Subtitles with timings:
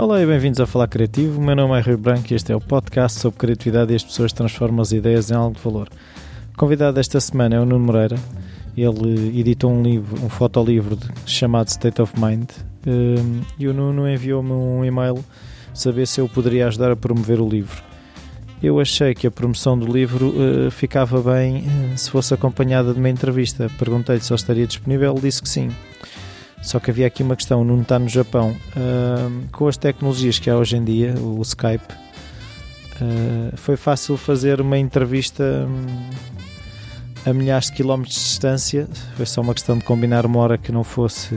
[0.00, 1.38] Olá e bem-vindos a Falar Criativo.
[1.38, 4.02] O meu nome é Rui Branco e este é o podcast sobre criatividade e as
[4.02, 5.90] pessoas transformam as ideias em algo de valor.
[6.54, 8.16] O convidado desta semana é o Nuno Moreira.
[8.74, 12.48] Ele editou um livro, um fotolivro chamado State of Mind
[12.86, 15.22] hum, e o Nuno enviou-me um e-mail
[15.74, 17.82] saber se eu poderia ajudar a promover o livro.
[18.62, 22.98] Eu achei que a promoção do livro uh, ficava bem uh, se fosse acompanhada de
[22.98, 23.70] uma entrevista.
[23.78, 25.68] Perguntei-lhe se ele estaria disponível, ele disse que sim.
[26.62, 28.56] Só que havia aqui uma questão: o Nuno está no Japão.
[28.76, 31.94] Uh, com as tecnologias que há hoje em dia, o Skype,
[33.56, 38.88] foi fácil fazer uma entrevista um, a milhares de quilómetros de distância.
[39.16, 41.34] Foi só uma questão de combinar uma hora que não fosse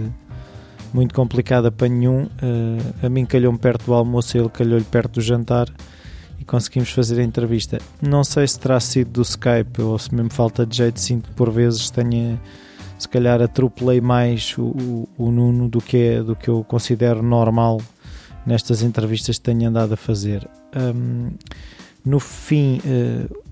[0.93, 2.27] muito complicada para nenhum.
[3.01, 5.67] a mim calhou-me perto do almoço, ele calhou-lhe perto do jantar
[6.40, 7.79] e conseguimos fazer a entrevista.
[8.01, 11.35] Não sei se terá sido do Skype ou se mesmo falta de jeito, sinto que
[11.35, 12.40] por vezes tenha
[13.03, 17.21] se calhar atropelei mais o, o, o, Nuno do que, é, do que eu considero
[17.21, 17.81] normal
[18.46, 20.49] nestas entrevistas que tenho andado a fazer.
[20.73, 21.31] Um,
[22.05, 23.43] no fim, uh,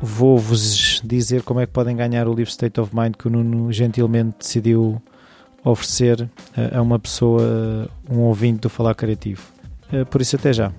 [0.00, 3.72] vou-vos dizer como é que podem ganhar o livro State of Mind que o Nuno
[3.72, 5.02] gentilmente decidiu
[5.64, 9.42] oferecer a, a uma pessoa, um ouvinte do Falar Criativo.
[9.92, 10.72] Uh, por isso, até já.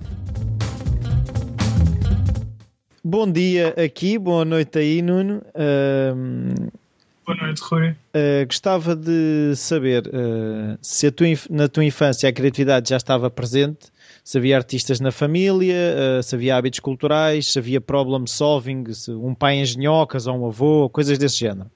[3.04, 5.42] Bom dia aqui, boa noite aí, Nuno.
[5.54, 6.83] Uh,
[7.24, 7.90] boa noite, Rui.
[7.90, 13.86] Uh, gostava de saber uh, se tua, na tua infância a criatividade já estava presente,
[14.22, 15.74] se havia artistas na família,
[16.18, 20.46] uh, se havia hábitos culturais, se havia problem solving, se um pai engenhocas ou um
[20.46, 21.70] avô, coisas desse género.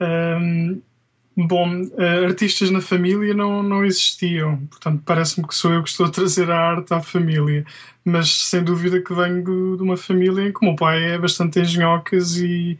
[0.00, 0.80] Um,
[1.38, 1.82] Bom,
[2.24, 6.50] artistas na família não, não existiam, portanto parece-me que sou eu que estou a trazer
[6.50, 7.62] a arte à família,
[8.02, 11.60] mas sem dúvida que venho de uma família em que o meu pai é bastante
[11.60, 12.78] engenhocas e,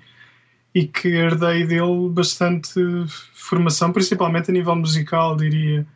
[0.76, 2.78] e que herdei dele bastante
[3.32, 5.86] formação, principalmente a nível musical, diria,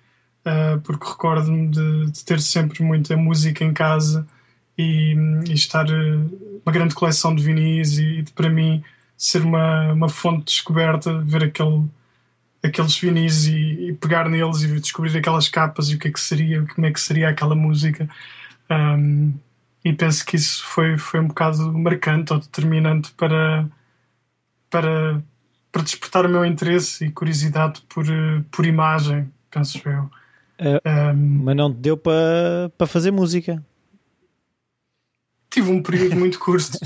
[0.46, 4.26] uh, porque recordo-me de, de, ter sempre muita música em casa
[4.78, 5.14] e,
[5.46, 8.82] e estar uh, uma grande coleção de vinis e, de, para mim
[9.18, 11.86] ser uma, uma fonte de descoberta, ver aquele
[12.62, 16.20] aqueles vinis e, e, pegar neles e descobrir aquelas capas e o que é que
[16.20, 18.08] seria, como é que seria aquela música.
[18.70, 19.34] Um,
[19.84, 23.68] e penso que isso foi, foi um bocado marcante ou determinante para,
[24.70, 25.22] para,
[25.70, 28.06] para despertar o meu interesse e curiosidade por,
[28.50, 30.10] por imagem, penso eu.
[30.60, 33.62] Uh, um, mas não te deu para, para fazer música?
[35.50, 36.78] tive um período muito curto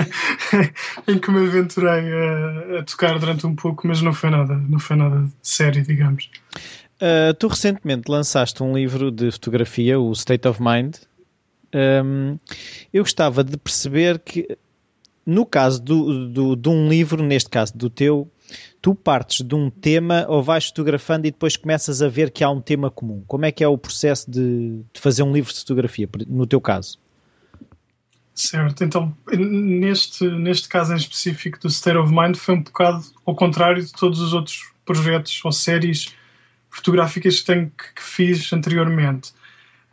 [1.06, 4.78] em que me aventurei a, a, tocar durante um pouco, mas não foi nada, não
[4.78, 6.30] foi nada sério, digamos.
[6.96, 10.96] Uh, tu recentemente lançaste um livro de fotografia, o State of Mind.
[11.74, 12.38] Um,
[12.92, 14.58] eu gostava de perceber que,
[15.24, 18.30] no caso do, do, de um livro, neste caso do teu,
[18.80, 22.50] tu partes de um tema ou vais fotografando e depois começas a ver que há
[22.50, 23.22] um tema comum.
[23.26, 26.60] Como é que é o processo de, de fazer um livro de fotografia, no teu
[26.60, 26.98] caso?
[28.34, 33.34] Certo, então neste, neste caso em específico do State of Mind foi um bocado ao
[33.34, 36.14] contrário de todos os outros projetos ou séries
[36.70, 39.32] fotográficas que, tenho, que fiz anteriormente.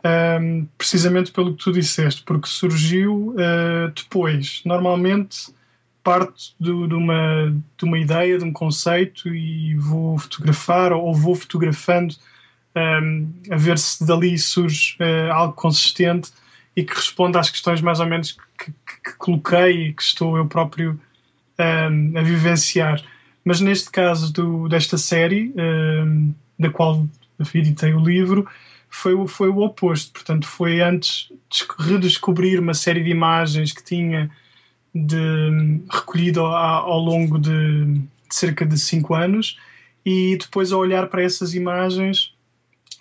[0.08, 4.62] Um, precisamente pelo que tu disseste, porque surgiu uh, depois.
[4.64, 5.52] Normalmente
[6.02, 11.34] parte do, de, uma, de uma ideia, de um conceito e vou fotografar ou vou
[11.34, 12.14] fotografando
[12.74, 16.30] um, a ver se dali surge uh, algo consistente
[16.74, 20.38] e que responde às questões mais ou menos que, que, que coloquei e que estou
[20.38, 20.98] eu próprio
[21.58, 23.02] um, a vivenciar.
[23.44, 27.06] Mas neste caso do, desta série, um, da qual
[27.54, 28.48] editei o livro,
[28.88, 30.12] foi, foi o oposto.
[30.12, 34.30] Portanto, foi antes de redescobrir uma série de imagens que tinha
[34.94, 39.58] de, recolhido ao, ao longo de, de, cerca de cinco anos
[40.04, 42.34] e depois a olhar para essas imagens,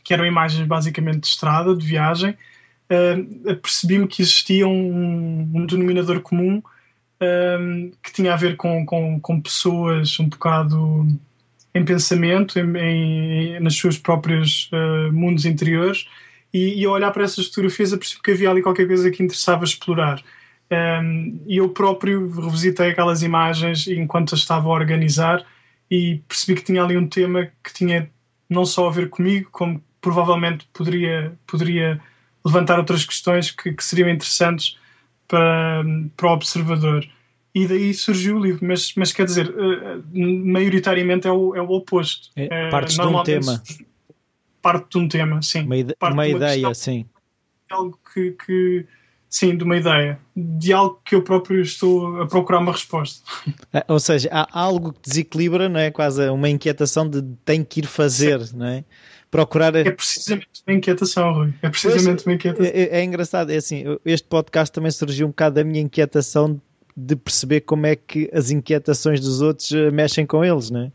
[0.04, 6.22] que eram imagens basicamente de estrada, de viagem, uh, percebi-me que existia um, um denominador
[6.22, 11.08] comum uh, que tinha a ver com, com, com, pessoas um bocado
[11.78, 16.08] em pensamento, em, em nas suas próprias uh, mundos interiores,
[16.54, 19.24] e, e ao olhar para essas fotografias eu percebi que havia ali qualquer coisa que
[19.24, 20.22] interessava explorar.
[20.70, 25.46] Um, e eu próprio revisitei aquelas imagens enquanto as estava a organizar
[25.90, 28.10] e percebi que tinha ali um tema que tinha
[28.50, 32.02] não só a ver comigo, como provavelmente poderia, poderia
[32.46, 34.78] levantar outras questões que, que seriam interessantes
[35.28, 35.84] para,
[36.16, 37.08] para o observador.
[37.58, 41.72] E daí surgiu o livro, mas, mas quer dizer, uh, maioritariamente é o, é o
[41.72, 42.30] oposto.
[42.36, 43.64] É, partes uh, de um tema.
[44.62, 45.64] Parte de um tema, sim.
[45.64, 47.06] Uma, ide uma, uma ideia, questão, sim.
[47.72, 48.86] Algo que, que,
[49.28, 53.24] sim, de uma ideia, de algo que eu próprio estou a procurar uma resposta.
[53.90, 55.90] Ou seja, há algo que desequilibra, não é?
[55.90, 58.58] Quase uma inquietação de tem que ir fazer, sim.
[58.58, 58.84] não é?
[59.32, 59.76] Procurar.
[59.76, 61.54] É precisamente uma inquietação, Rui.
[61.64, 62.66] É precisamente uma inquietação.
[62.66, 66.62] É, é, é, engraçado, é assim, este podcast também surgiu um bocado da minha inquietação
[66.98, 70.92] de perceber como é que as inquietações dos outros eh, mexem com eles, não é?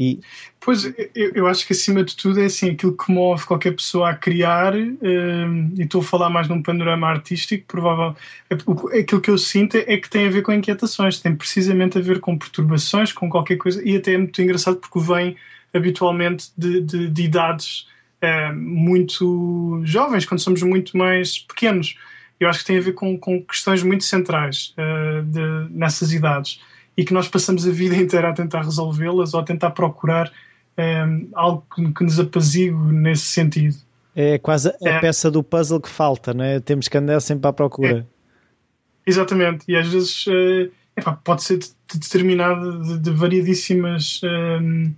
[0.00, 0.20] E...
[0.58, 4.10] Pois, eu, eu, acho que acima de tudo é assim, aquilo que move qualquer pessoa
[4.10, 8.16] a criar, um, e estou a falar mais num panorama artístico, provável,
[8.48, 12.00] é, aquilo que eu sinto é que tem a ver com inquietações, tem precisamente a
[12.00, 15.36] ver com perturbações, com qualquer coisa, e até é muito engraçado porque vem
[15.74, 17.86] habitualmente de, de, de idades
[18.22, 21.96] é, muito jovens, quando somos muito mais pequenos.
[22.42, 26.60] Eu acho que tem a ver com, com questões muito centrais uh, de, nessas idades
[26.96, 30.32] e que nós passamos a vida inteira a tentar resolvê-las ou a tentar procurar
[30.76, 33.76] um, algo que, nos apazigue nesse sentido.
[34.16, 35.00] É quase a é.
[35.00, 36.58] peça do puzzle que falta, não é?
[36.58, 38.00] Temos que andar sempre à procura.
[38.00, 39.10] É.
[39.10, 41.60] Exatamente, e às vezes uh, epá, pode ser
[41.92, 44.92] determinado de, de variadíssimas um,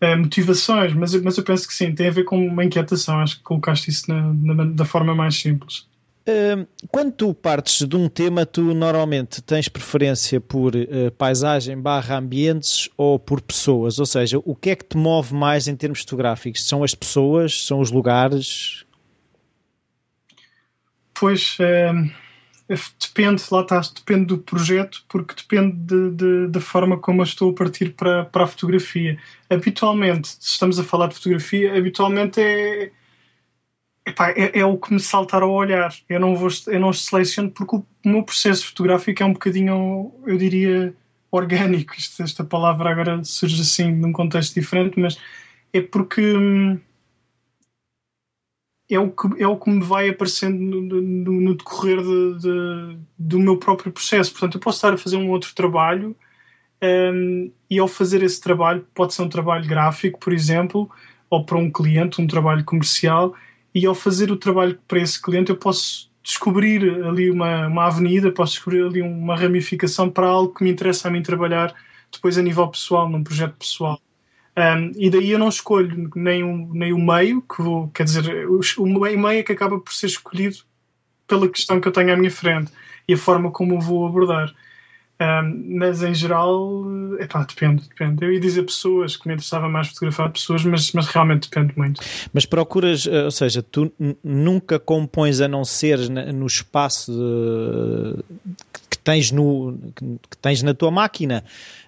[0.00, 3.18] uh, motivações, mas, mas eu penso que sim, tem a ver com uma inquietação.
[3.18, 5.90] Acho que colocaste isso na, na, da forma mais simples
[6.88, 12.88] quando tu partes de um tema, tu normalmente tens preferência por uh, paisagem barra ambientes
[12.96, 13.98] ou por pessoas?
[13.98, 16.66] Ou seja, o que é que te move mais em termos fotográficos?
[16.66, 17.66] São as pessoas?
[17.66, 18.84] São os lugares?
[21.14, 21.56] Pois,
[23.00, 27.50] depende, lá está, depende do projeto, porque depende de, de, da forma como eu estou
[27.50, 29.18] a partir para, para a fotografia.
[29.50, 32.90] Habitualmente, se estamos a falar de fotografia, habitualmente é
[34.04, 35.94] Epá, é, é, o que me saltar ao olhar.
[36.08, 40.36] Eu não, vou, eu não seleciono porque o meu processo fotográfico é um bocadinho, eu
[40.36, 40.94] diria,
[41.30, 41.94] orgânico.
[41.96, 45.18] Isto, esta palavra agora surge assim num contexto diferente, mas
[45.72, 46.80] é porque hum,
[48.90, 52.98] é o que, é o que me vai aparecendo no, no, no decorrer de, de,
[53.18, 54.32] do meu próprio processo.
[54.32, 56.14] Portanto, eu posso estar a fazer um outro trabalho
[56.82, 60.90] um, e ao fazer esse trabalho, pode ser um trabalho gráfico, por exemplo,
[61.30, 63.34] ou para um cliente, um trabalho comercial
[63.74, 68.30] e ao fazer o trabalho para esse cliente eu posso descobrir ali uma, uma avenida,
[68.30, 71.74] posso descobrir ali uma ramificação para algo que me interessa a mim trabalhar
[72.12, 74.00] depois a nível pessoal, num projeto pessoal.
[74.56, 78.46] Um, e daí eu não escolho nem o, nem o meio, que vou, quer dizer,
[78.48, 80.58] o, o meio é que acaba por ser escolhido
[81.26, 82.70] pela questão que eu tenho à minha frente
[83.08, 84.54] e a forma como eu vou abordar.
[85.20, 86.84] Um, mas em geral,
[87.20, 88.24] epá, depende, depende.
[88.24, 92.00] Eu ia dizer pessoas, que me interessava mais fotografar pessoas, mas, mas realmente depende muito.
[92.32, 93.92] Mas procuras, eh, ou seja, tu
[94.24, 98.24] nunca compões a não ser no espaço de,
[98.90, 99.78] que, tens no,
[100.28, 101.44] que tens na tua máquina.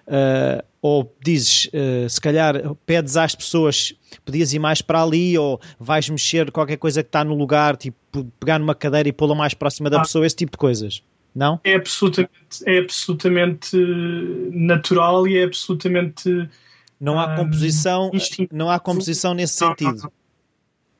[0.07, 3.91] Uh, ou dizes, uh, se calhar pedes às pessoas,
[4.23, 7.97] podias ir mais para ali, ou vais mexer qualquer coisa que está no lugar, tipo
[8.39, 10.01] pegar numa cadeira e pô-la mais próxima da ah.
[10.01, 11.01] pessoa, esse tipo de coisas.
[11.35, 11.59] Não?
[11.65, 12.31] É absolutamente,
[12.65, 13.75] é absolutamente
[14.53, 16.49] natural e é absolutamente.
[16.99, 20.11] Não há composição, um, não há composição nesse não, sentido.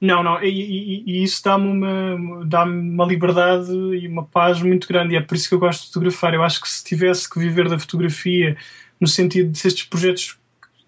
[0.02, 4.90] Não, não, e, e, e isso dá-me uma, dá uma liberdade e uma paz muito
[4.90, 6.34] grande, e é por isso que eu gosto de fotografar.
[6.34, 8.58] Eu acho que se tivesse que viver da fotografia,
[9.00, 10.38] no sentido de estes projetos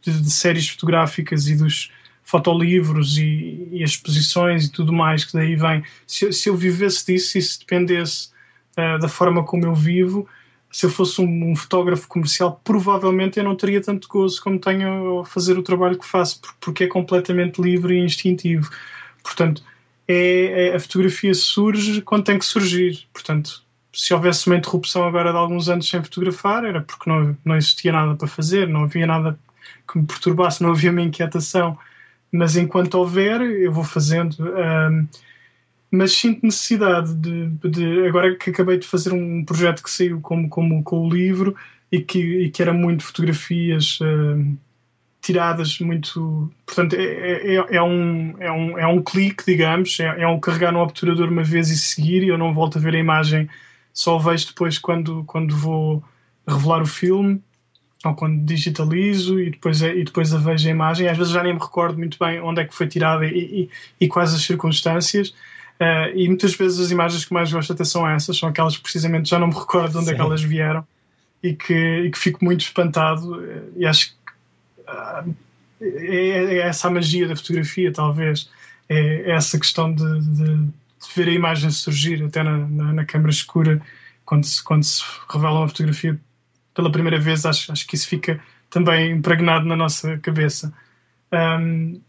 [0.01, 1.89] de, de séries fotográficas e dos
[2.21, 7.37] fotolivros e, e exposições e tudo mais que daí vem, se, se eu vivesse disso
[7.37, 8.35] e se dependesse
[8.77, 10.27] uh, da forma como eu vivo,
[10.71, 15.21] se eu fosse um, um, fotógrafo comercial, provavelmente eu não teria tanto gozo como tenho
[15.21, 18.69] a fazer o trabalho que faço, porque é completamente livre e instintivo.
[19.23, 19.63] Portanto,
[20.07, 23.07] é, é, a fotografia surge quando tem que surgir.
[23.13, 23.63] Portanto,
[23.93, 27.91] se houvesse uma interrupção agora de alguns anos sem fotografar, era porque não, não existia
[27.91, 29.39] nada para fazer, não havia nada
[29.89, 31.77] que me perturbasse, não havia uma inquietação.
[32.31, 34.35] Mas enquanto houver, eu vou fazendo.
[35.91, 40.49] Mas sinto necessidade de, de, agora que acabei de fazer um projeto que saiu como,
[40.49, 41.55] como com o livro
[41.91, 44.57] e que, e que era muito fotografias uh,
[45.21, 50.23] tiradas muito portanto é, é, é, é, um, é, um, é um clique digamos é,
[50.23, 52.95] é um carregar no obturador uma vez e seguir e eu não volto a ver
[52.95, 53.49] a imagem
[53.97, 56.03] só vejo depois quando, quando vou
[56.47, 57.41] revelar o filme
[58.05, 61.07] ou quando digitalizo e depois, e depois a vejo a imagem.
[61.07, 63.69] Às vezes já nem me recordo muito bem onde é que foi tirada e, e,
[63.99, 65.33] e quais as circunstâncias
[65.79, 68.81] Uh, e muitas vezes as imagens que mais gosto até são essas, são aquelas que
[68.81, 70.13] precisamente já não me recordo de onde Sim.
[70.13, 70.87] é que elas vieram
[71.43, 73.43] e que, e que fico muito espantado.
[73.75, 74.15] E acho que
[74.81, 75.35] uh,
[75.81, 78.49] é, é, essa a magia da fotografia, talvez.
[78.89, 80.71] É, é essa questão de, de, de,
[81.15, 83.81] ver a imagem surgir até na, na, na câmara escura,
[84.25, 86.19] quando se, quando se revela uma fotografia
[86.73, 87.45] pela primeira vez.
[87.45, 90.73] Acho, acho que isso fica também impregnado na nossa cabeça.
[91.31, 92.01] Um,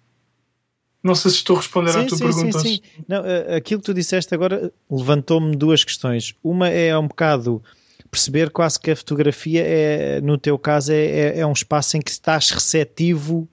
[1.02, 2.58] Não sei se estou a responder sim, à tua sim, pergunta.
[2.60, 2.80] Sim, sim.
[3.06, 3.22] Não,
[3.56, 6.34] aquilo que tu disseste agora levantou-me duas questões.
[6.42, 7.62] Uma é um bocado
[8.10, 12.00] perceber quase que a fotografia é, no teu caso, é, é, é um espaço em
[12.00, 13.48] que estás receptivo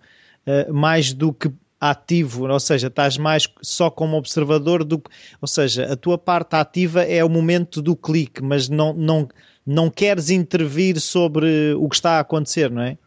[0.47, 5.01] uh, mais do que ativo, ou seja, estás mais só como observador do
[5.41, 9.27] ou seja, a tua parte ativa é o momento do clique, mas não, não,
[9.65, 12.97] não queres intervir sobre o que está a acontecer, não é?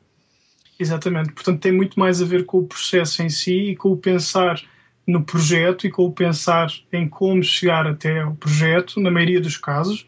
[0.79, 3.97] Exatamente, portanto tem muito mais a ver com o processo em si e com o
[3.97, 4.63] pensar
[5.07, 9.57] no projeto e com o pensar em como chegar até o projeto, na maioria dos
[9.57, 10.07] casos,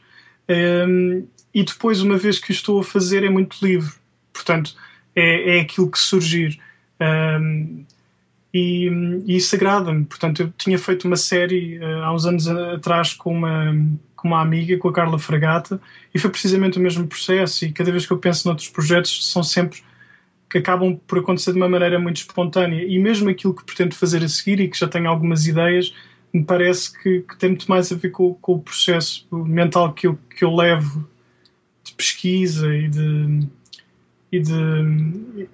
[0.50, 3.93] um, e depois, uma vez que estou a fazer, é muito livre,
[4.33, 4.75] portanto,
[5.15, 6.61] é, é aquilo que surgir.
[7.00, 7.85] Um,
[8.53, 8.89] e,
[9.27, 10.05] e isso agrada-me.
[10.05, 13.77] Portanto, eu tinha feito uma série uh, há uns anos atrás com uma,
[14.17, 15.81] com uma amiga, com a Carla Fragata,
[16.15, 17.65] e foi precisamente o mesmo processo.
[17.65, 19.81] E cada vez que eu penso noutros projetos, são sempre
[20.50, 22.85] que acabam por acontecer de uma maneira muito espontânea.
[22.85, 25.95] E mesmo aquilo que pretendo fazer a seguir e que já tenho algumas ideias,
[26.33, 30.09] me parece que, que tem muito mais a ver com, com, o processo mental que
[30.09, 31.09] eu, que eu levo
[31.85, 33.49] de pesquisa e de,
[34.33, 35.49] e de,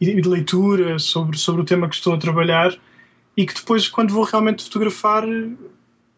[0.00, 2.76] e de leitura sobre, sobre o tema que estou a trabalhar
[3.36, 5.24] e que depois, quando vou realmente fotografar,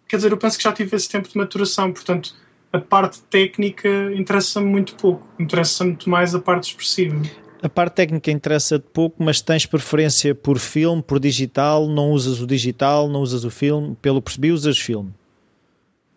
[0.09, 2.35] quer dizer, eu penso que já tive esse tempo de maturação, portanto,
[2.73, 7.21] a parte técnica interessa-me muito pouco, interessa muito mais a parte expressiva.
[7.63, 12.47] A parte técnica interessa-te pouco, mas tens preferência por filme, por digital, não usas o
[12.47, 15.13] digital, não usas o filme, pelo percebi, usas filme.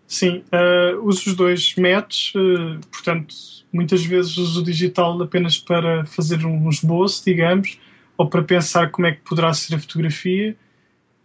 [0.08, 3.36] Sim, uh, uso os dois métodos, uh, portanto,
[3.72, 7.80] muitas vezes uso o digital apenas para fazer um esboço, digamos,
[8.18, 10.58] ou para pensar como é que poderá ser a fotografia,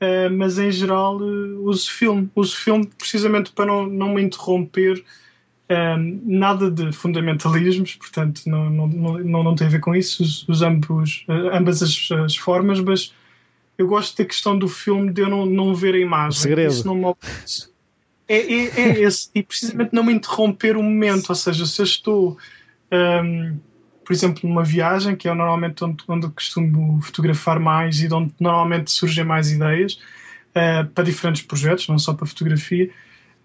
[0.03, 2.31] uh, mas em geral uso filme.
[2.37, 5.03] Uso filme precisamente para não, não me interromper,
[6.25, 10.67] nada de fundamentalismos, portanto, não, não, não, não tem a ver com isso, uso, uso
[10.67, 13.15] ambos, ambas as, as formas, mas
[13.79, 16.39] eu gosto da questão do filme de eu não, não ver a imagem.
[16.39, 16.73] O segredo.
[16.73, 17.05] Isso não me
[18.31, 21.85] é, é, é esse, e precisamente não me interromper o momento, ou seja, se eu
[21.85, 22.39] estou,
[22.93, 23.59] um,
[24.05, 28.15] por exemplo, numa viagem, que é normalmente onde, onde eu costumo fotografar mais e de
[28.15, 29.95] onde normalmente surgem mais ideias
[30.51, 32.91] uh, para diferentes projetos, não só para fotografia,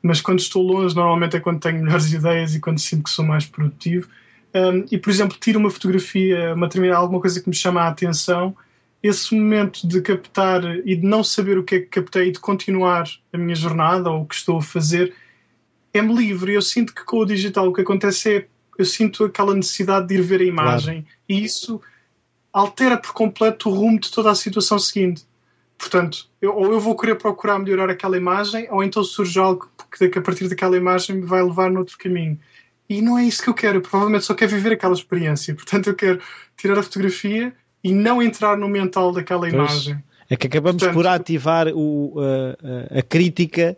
[0.06, 3.26] mas quando estou longe, normalmente é quando tenho melhores ideias e quando sinto que sou
[3.26, 4.08] mais produtivo.
[4.54, 7.88] Um, e, por exemplo, tiro uma fotografia, uma determinada alguma coisa que me chama a
[7.88, 8.56] atenção
[9.04, 12.40] esse momento de captar e de não saber o que é que captei e de
[12.40, 15.14] continuar a minha jornada ou o que estou a fazer
[15.94, 16.54] é-me livre.
[16.54, 18.48] Eu sinto que com o digital o que acontece é
[18.78, 21.18] eu sinto aquela necessidade de ir ver a imagem claro.
[21.30, 21.80] e isso
[22.52, 25.24] altera por completo o rumo de toda a situação seguinte.
[25.78, 30.10] Portanto, eu, ou eu vou querer procurar melhorar aquela imagem, ou então surge algo que,
[30.10, 32.40] que a partir daquela imagem me vai levar noutro caminho.
[32.88, 33.78] E não é isso que eu quero.
[33.78, 35.54] Eu provavelmente só quero viver aquela experiência.
[35.56, 36.20] Portanto, eu quero
[36.58, 37.54] tirar a fotografia,
[37.86, 40.04] e não entrar no mental daquela pois, imagem.
[40.28, 43.78] É que acabamos Portanto, por ativar o, a, a, crítica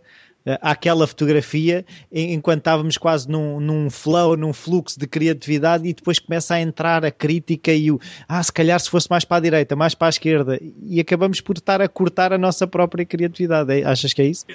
[0.61, 6.55] àquela fotografia enquanto estávamos quase num, num flow, num fluxo de criatividade e depois começa
[6.55, 9.75] a entrar a crítica e o ah, se calhar se fosse mais para a direita,
[9.75, 13.73] mais para a esquerda e acabamos por estar a cortar a nossa própria criatividade.
[13.73, 14.45] É, achas que é isso?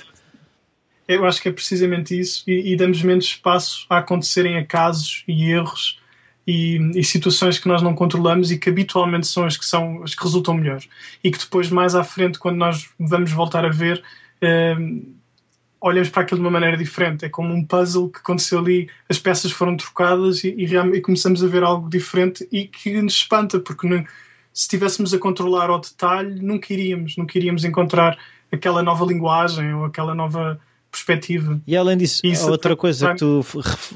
[1.15, 2.45] Eu acho que é precisamente isso.
[2.47, 6.01] E, e damos menos espaço a acontecerem acasos e erros
[6.47, 10.15] e, e, situações que nós não controlamos e que habitualmente são as que são as
[10.15, 10.81] que resultam melhor.
[11.23, 14.03] E que depois mais à frente quando nós vamos voltar a ver
[14.41, 14.77] eh,
[15.81, 17.25] olhamos para aquilo de uma maneira diferente.
[17.25, 21.43] É como um puzzle que aconteceu ali as peças foram trocadas e, e, e começamos
[21.45, 24.05] a ver algo diferente e que nos espanta porque não,
[24.53, 27.17] se estivéssemos a controlar ao detalhe nunca iríamos.
[27.17, 28.19] Nunca iríamos encontrar
[28.51, 30.61] aquela nova linguagem ou aquela nova
[30.93, 31.61] perspectiva.
[31.67, 33.43] E além disso, Isso outra coisa que tu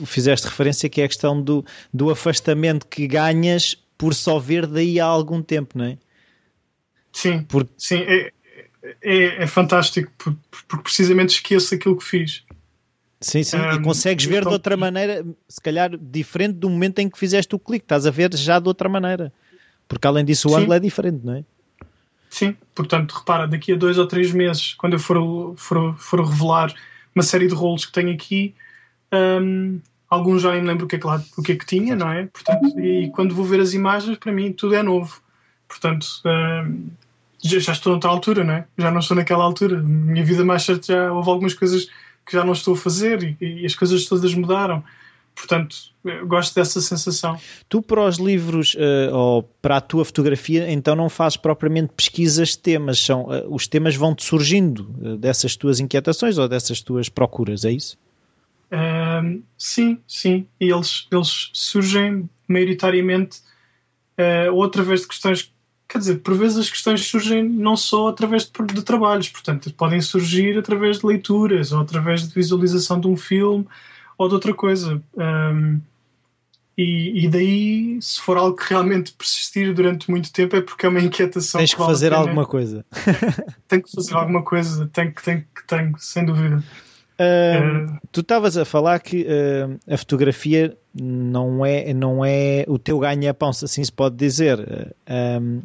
[0.06, 4.98] fizeste referência que é a questão do, do afastamento que ganhas por só ver daí
[4.98, 5.98] há algum tempo, não é?
[7.12, 7.68] Sim, por...
[7.76, 8.32] sim é,
[9.02, 12.44] é, é fantástico porque, porque precisamente esqueço aquilo que fiz.
[13.20, 14.50] Sim, sim, um, e consegues ver então...
[14.50, 18.10] de outra maneira, se calhar diferente do momento em que fizeste o clique, estás a
[18.10, 19.32] ver já de outra maneira.
[19.88, 20.58] Porque além disso o sim.
[20.58, 21.44] ângulo é diferente, não é?
[22.36, 26.70] Sim, portanto, repara, daqui a dois ou três meses, quando eu for, for, for revelar
[27.14, 28.54] uma série de rolos que tenho aqui,
[29.10, 31.64] um, alguns já nem me lembro o que, é que lá, o que é que
[31.64, 32.26] tinha, não é?
[32.26, 35.18] Portanto, e quando vou ver as imagens, para mim tudo é novo.
[35.66, 36.90] Portanto, um,
[37.42, 38.66] já, já, estou noutra altura, não é?
[38.76, 39.82] Já não estou naquela altura.
[39.82, 41.86] Minha vida mais certa já houve algumas coisas
[42.26, 44.84] que já não estou a fazer e, e as coisas todas mudaram.
[45.36, 45.76] Portanto,
[46.26, 47.38] gosto dessa sensação.
[47.68, 52.50] Tu, para os livros uh, ou para a tua fotografia, então não fazes propriamente pesquisas
[52.50, 57.10] de temas, são, uh, os temas vão-te surgindo uh, dessas tuas inquietações ou dessas tuas
[57.10, 57.98] procuras, é isso?
[59.56, 60.44] sim, sim.
[60.60, 63.38] E eles, eles surgem maioritariamente
[64.52, 65.52] ou através de questões
[65.88, 70.00] quer dizer, por vezes as questões surgem não só através de, de, trabalhos, portanto, podem
[70.00, 73.64] surgir através de leituras ou através de visualização de um filme
[74.18, 75.02] ou de outra coisa.
[75.16, 75.80] Um,
[76.76, 80.88] e, e, daí, se for algo que realmente persistir durante muito tempo, é porque é
[80.90, 81.58] uma inquietação.
[81.58, 82.84] Tens que, que fazer alguma coisa.
[83.66, 86.62] tenho que fazer alguma coisa, tenho que, tenho, tenho, sem dúvida.
[87.18, 92.78] Uh, uh, tu estavas a falar que uh, a fotografia não é, não é o
[92.78, 94.94] teu ganha-pão, se assim se pode dizer.
[95.08, 95.62] Um,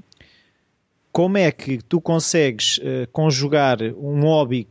[1.11, 2.79] como é que tu consegues
[3.11, 4.65] conjugar um hobby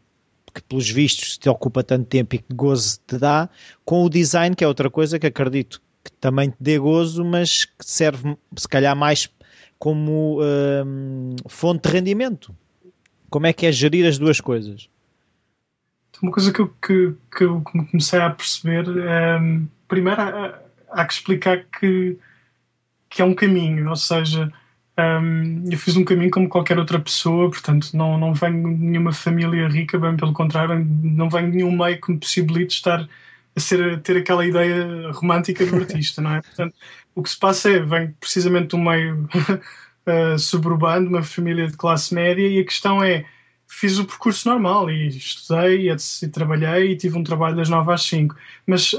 [0.51, 3.49] que pelos vistos te ocupa tanto tempo e que gozo te dá,
[3.85, 7.65] com o design, que é outra coisa que acredito que também te dê gozo, mas
[7.65, 9.29] que serve se calhar mais
[9.79, 12.55] como hum, fonte de rendimento.
[13.31, 14.89] Como é que é gerir as duas coisas?
[16.23, 19.39] Uma coisa que eu, que, que eu comecei a perceber, é,
[19.89, 22.19] primeiro há, há, que explicar que,
[23.09, 24.53] que é um caminho, ou seja,
[25.01, 29.13] um, eu fiz um caminho como qualquer outra pessoa, portanto, não, não venho de nenhuma
[29.13, 33.09] família rica, bem pelo contrário, não venho de nenhum meio que me possibilite estar
[33.57, 36.43] a, ser, a ter aquela ideia romântica do artista, não é?
[36.43, 36.75] Portanto,
[37.15, 39.29] o que se passa é, venho precisamente de um meio
[40.07, 43.25] uh, suburbano, de uma família de classe média, e a questão é,
[43.67, 48.03] fiz o percurso normal e estudei e, trabalhei e tive um trabalho das 9 às
[48.03, 48.99] 5, mas uh,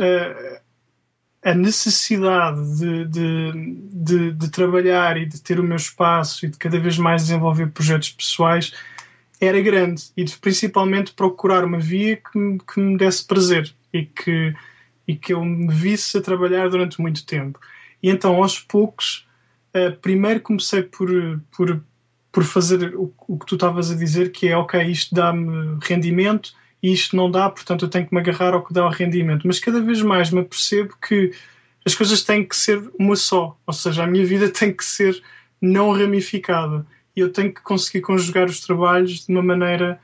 [1.44, 3.52] a necessidade de, de,
[3.92, 7.72] de, de, trabalhar e de ter o meu espaço e de cada vez mais desenvolver
[7.72, 8.74] projetos pessoais
[9.40, 14.06] era grande e de principalmente procurar uma via que me, que me desse prazer e
[14.06, 14.54] que,
[15.08, 17.60] e que eu me visse a trabalhar durante muito tempo.
[18.04, 19.28] E então, aos poucos,
[19.76, 21.10] uh, primeiro comecei por,
[21.56, 21.84] por,
[22.32, 26.54] por fazer o, o que tu estavas a dizer, que é, ok, isto dá-me rendimento,
[26.82, 29.46] e isto não dá, portanto eu tenho que me agarrar ao que dá o rendimento.
[29.46, 31.32] Mas cada vez mais me apercebo que
[31.86, 35.22] as coisas têm que ser uma só, ou seja, a minha vida tem que ser
[35.62, 36.86] não ramificada
[37.16, 40.00] e eu tenho que conseguir conjugar os trabalhos de uma maneira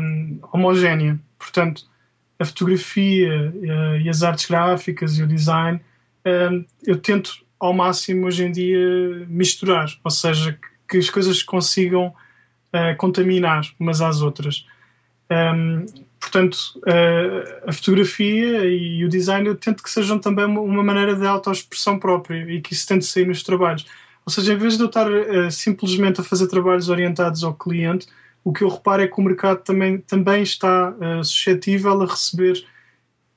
[0.00, 1.18] um, homogénea.
[1.38, 1.86] Portanto,
[2.38, 5.80] a fotografia uh, e as artes gráficas e o design,
[6.26, 11.42] um, eu tento ao máximo hoje em dia misturar, ou seja, que, que as coisas
[11.42, 14.66] consigam uh, contaminar umas às outras.
[15.32, 15.86] Um,
[16.20, 21.26] portanto, uh, a fotografia e o design eu tento que sejam também uma, maneira de
[21.26, 23.86] autoexpressão própria e que isso tente sair nos trabalhos.
[24.24, 28.06] Ou seja, em vez de eu estar uh, simplesmente a fazer trabalhos orientados ao cliente,
[28.44, 32.64] o que eu reparo é que o mercado também, também está uh, suscetível a receber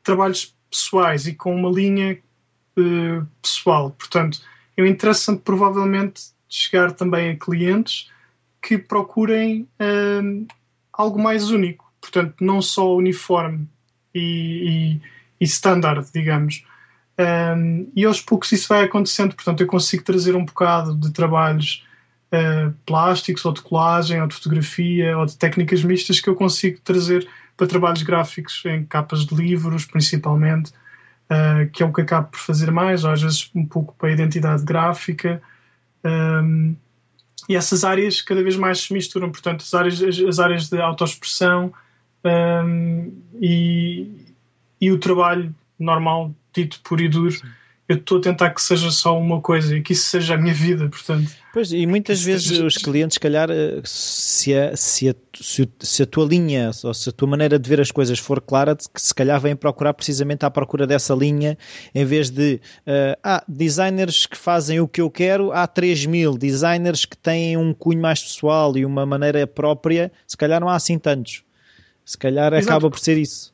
[0.04, 2.20] trabalhos pessoais e com uma linha
[2.78, 3.92] uh, pessoal.
[3.92, 4.42] Portanto,
[4.76, 8.12] eu interessa-me provavelmente chegar também a clientes
[8.62, 10.48] que procurem uh,
[10.92, 13.68] algo mais único portanto, não só uniforme
[14.14, 15.02] e, e,
[15.42, 16.64] e standard, digamos.
[17.18, 21.86] Um, e aos poucos isso vai acontecendo, portanto, eu consigo trazer um bocado de trabalhos
[22.32, 26.80] uh, plásticos, ou de colagem, ou de fotografia, ou de técnicas mistas que eu consigo
[26.82, 30.72] trazer para trabalhos gráficos em capas de livros, principalmente,
[31.30, 34.14] uh, que é o que acabo por fazer mais, às vezes um pouco para a
[34.14, 35.42] identidade gráfica.
[36.04, 36.76] Um,
[37.48, 41.74] e essas áreas cada vez mais se misturam, portanto, as áreas, as áreas de autoexpressão,
[42.26, 44.10] um, e,
[44.80, 47.36] e o trabalho normal, dito por e duro,
[47.88, 50.54] eu estou a tentar que seja só uma coisa e que isso seja a minha
[50.54, 51.32] vida, portanto.
[51.54, 52.66] Pois, e muitas vezes seja...
[52.66, 55.16] os clientes, se calhar, eh, se a, se, a,
[55.80, 58.76] se a tua linha ou se a tua maneira de ver as coisas for clara,
[58.76, 61.56] que se calhar vêm procurar precisamente à procura dessa linha,
[61.94, 66.36] em vez de uh, ah, designers que fazem o que eu quero, há 3 mil,
[66.36, 70.76] designers que têm um cunho mais pessoal e uma maneira própria, se calhar não há
[70.76, 71.44] assim tantos.
[72.06, 72.72] Se calhar Exato.
[72.72, 73.54] acaba por ser isso.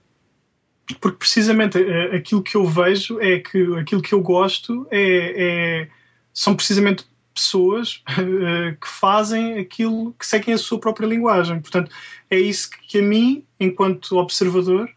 [0.99, 5.87] Porque precisamente eh, aquilo que eu vejo é que aquilo que eu gosto é, é
[6.33, 11.59] são precisamente pessoas uh, que fazem aquilo que seguem a sua própria linguagem.
[11.59, 11.91] Portanto,
[12.29, 14.89] é isso que a mim, enquanto observador,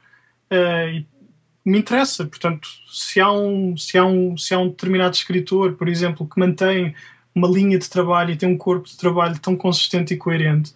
[0.50, 1.04] uh,
[1.64, 2.26] me interessa.
[2.26, 6.38] Portanto, se há, um, se, há um, se há um determinado escritor, por exemplo, que
[6.38, 6.94] mantém
[7.34, 10.72] uma linha de trabalho e tem um corpo de trabalho tão consistente e coerente,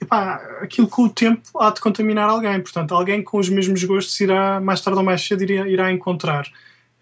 [0.00, 2.60] epá, aquilo com o tempo há de contaminar alguém.
[2.60, 6.46] Portanto, alguém com os mesmos gostos irá, mais tarde ou mais cedo, irá, irá encontrar.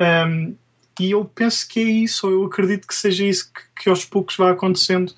[0.00, 0.54] Um,
[0.98, 4.04] e eu penso que é isso, ou eu acredito que seja isso que, que aos
[4.04, 5.12] poucos vai acontecendo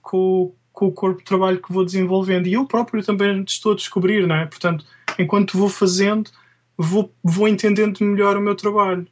[0.00, 2.46] com, com, o corpo de trabalho que vou desenvolvendo.
[2.46, 4.46] E eu próprio também estou a descobrir, não é?
[4.46, 4.84] Portanto,
[5.18, 6.30] enquanto vou fazendo,
[6.78, 9.06] vou, vou entendendo melhor o meu trabalho,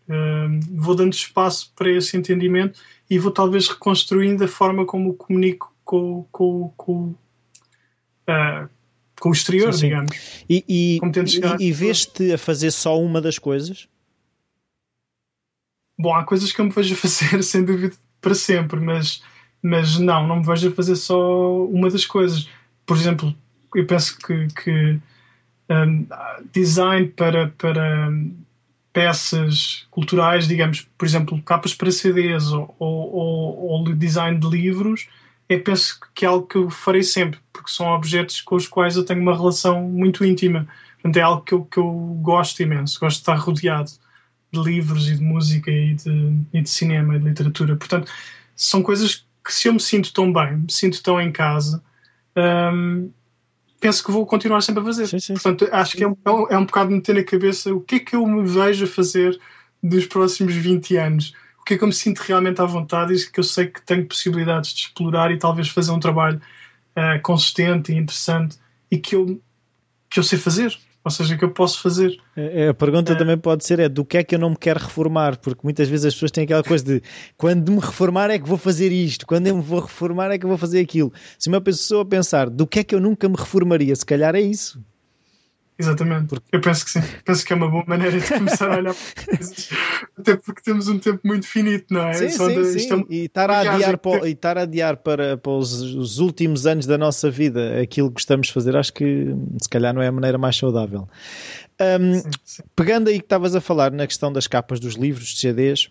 [0.70, 2.78] vou dando espaço para esse entendimento
[3.10, 7.14] e vou talvez reconstruindo a forma como comunico com, com, com,
[8.28, 8.68] uh,
[9.20, 9.86] com o exterior, sim, sim.
[9.88, 10.44] digamos.
[10.48, 11.00] E, e,
[11.58, 13.88] e, e vês-te a fazer só uma das coisas?
[15.98, 19.22] Bom, há coisas que eu me vejo a fazer sem dúvida para sempre, mas
[19.64, 22.46] mas não, não me vejo a fazer só uma das coisas.
[22.84, 23.34] Por exemplo,
[23.74, 25.00] eu penso que, que
[25.70, 26.06] um,
[26.52, 28.12] design para, para
[28.92, 35.08] peças culturais, digamos, por exemplo, capas para CDs ou, ou, ou design de livros,
[35.54, 38.96] eu penso que é algo que eu farei sempre, porque são objetos com os quais
[38.96, 40.66] eu tenho uma relação muito íntima.
[40.94, 41.90] Portanto, é algo que eu, que eu
[42.22, 43.90] gosto imenso, gosto de estar rodeado
[44.52, 47.76] de livros e de música e de, e de cinema e de literatura.
[47.76, 48.10] Portanto,
[48.56, 51.82] são coisas que se eu me sinto tão bem, me sinto tão em casa,
[52.36, 53.10] um,
[53.80, 55.06] penso que vou continuar sempre a fazer.
[55.06, 55.34] Sim, sim.
[55.34, 56.16] Portanto, acho que é um,
[56.50, 59.38] é um bocado meter na cabeça o que é que eu me vejo a fazer
[59.82, 61.34] dos próximos 20 anos.
[61.64, 63.80] O que é que eu me sinto realmente à vontade e que eu sei que
[63.80, 66.38] tenho possibilidades de explorar e talvez fazer um trabalho
[66.90, 68.58] uh, consistente e interessante
[68.90, 69.40] e que eu,
[70.10, 72.18] que eu sei fazer ou seja, que eu posso fazer.
[72.34, 73.14] É, a pergunta é.
[73.14, 75.86] também pode ser é do que é que eu não me quero reformar, porque muitas
[75.86, 77.02] vezes as pessoas têm aquela coisa de
[77.36, 80.46] quando me reformar é que vou fazer isto, quando eu me vou reformar é que
[80.46, 81.12] vou fazer aquilo.
[81.38, 84.40] Se uma pessoa pensar do que é que eu nunca me reformaria, se calhar é
[84.40, 84.82] isso.
[85.76, 86.46] Exatamente, porque...
[86.52, 87.00] eu penso que sim.
[87.24, 89.70] Penso que é uma boa maneira de começar a olhar para coisas,
[90.16, 92.14] até porque temos um tempo muito finito, não é?
[92.14, 93.06] Sim, Só sim, de, sim.
[93.10, 96.86] E estar a adiar, para, e estar a adiar para, para os, os, últimos anos
[96.86, 100.12] da nossa vida aquilo que gostamos de fazer, acho que se calhar não é a
[100.12, 101.08] maneira mais saudável.
[101.80, 102.62] Um, sim, sim.
[102.76, 105.90] Pegando aí que estavas a falar na questão das capas dos livros de CDs,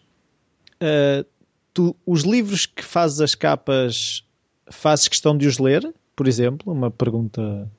[0.76, 1.26] uh,
[1.74, 4.24] tu, os livros que fazes as capas,
[4.72, 6.72] fazes questão de os ler, por exemplo?
[6.72, 7.70] Uma pergunta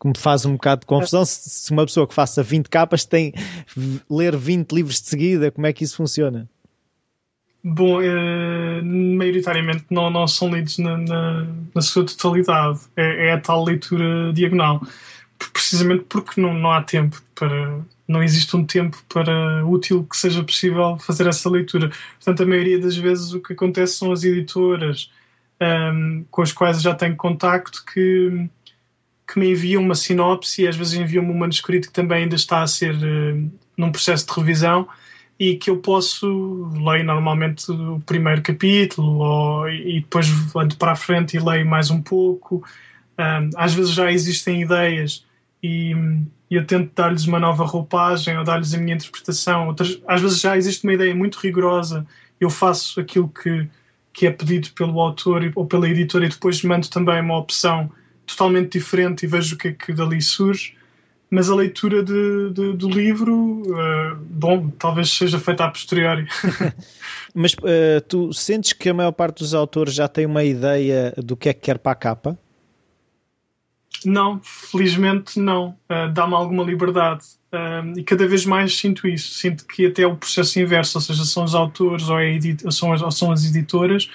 [0.00, 1.24] que me faz um bocado de confusão.
[1.24, 3.34] Se, uma pessoa que faça 20 capas tem
[4.10, 6.48] ler 20 livros de seguida, como é que isso funciona?
[7.62, 12.80] Bom, é, maioritariamente não, não são lidos na, na, na sua totalidade.
[12.96, 14.80] É, é, a tal leitura diagonal.
[15.52, 17.80] Precisamente porque não, não há tempo para.
[18.08, 21.90] Não existe um tempo para útil que seja possível fazer essa leitura.
[22.16, 25.10] Portanto, a maioria das vezes o que acontece são as editoras
[25.60, 28.48] um, com as quais já tenho contacto que
[29.30, 32.62] que me enviam uma sinopse e às vezes enviam-me um manuscrito que também ainda está
[32.62, 34.88] a ser uh, num processo de revisão
[35.38, 40.96] e que eu posso ler normalmente o primeiro capítulo ou, e depois ando para a
[40.96, 42.64] frente e leio mais um pouco.
[43.18, 45.24] Um, às vezes já existem ideias
[45.62, 45.92] e,
[46.50, 49.68] e eu tento dar-lhes uma nova roupagem ou dar-lhes a minha interpretação.
[49.68, 52.04] Outras, às vezes já existe uma ideia muito rigorosa,
[52.40, 53.68] eu faço aquilo que,
[54.12, 57.90] que é pedido pelo autor ou pela editora e depois mando também uma opção
[58.30, 60.76] totalmente diferente e vejo o que é que dali surge.
[61.30, 66.26] Mas a leitura de, de, do livro, uh, bom, talvez seja feita a posteriori.
[67.32, 71.36] Mas uh, tu sentes que a maior parte dos autores já tem uma ideia do
[71.36, 72.38] que é que quer para a capa?
[74.04, 75.76] Não, felizmente não.
[75.88, 77.24] Uh, Dá-me alguma liberdade.
[77.52, 79.34] Uh, e cada vez mais sinto isso.
[79.34, 82.72] Sinto que até é o processo inverso, ou seja, são os autores ou, é ou,
[82.72, 84.10] são, as, ou são as editoras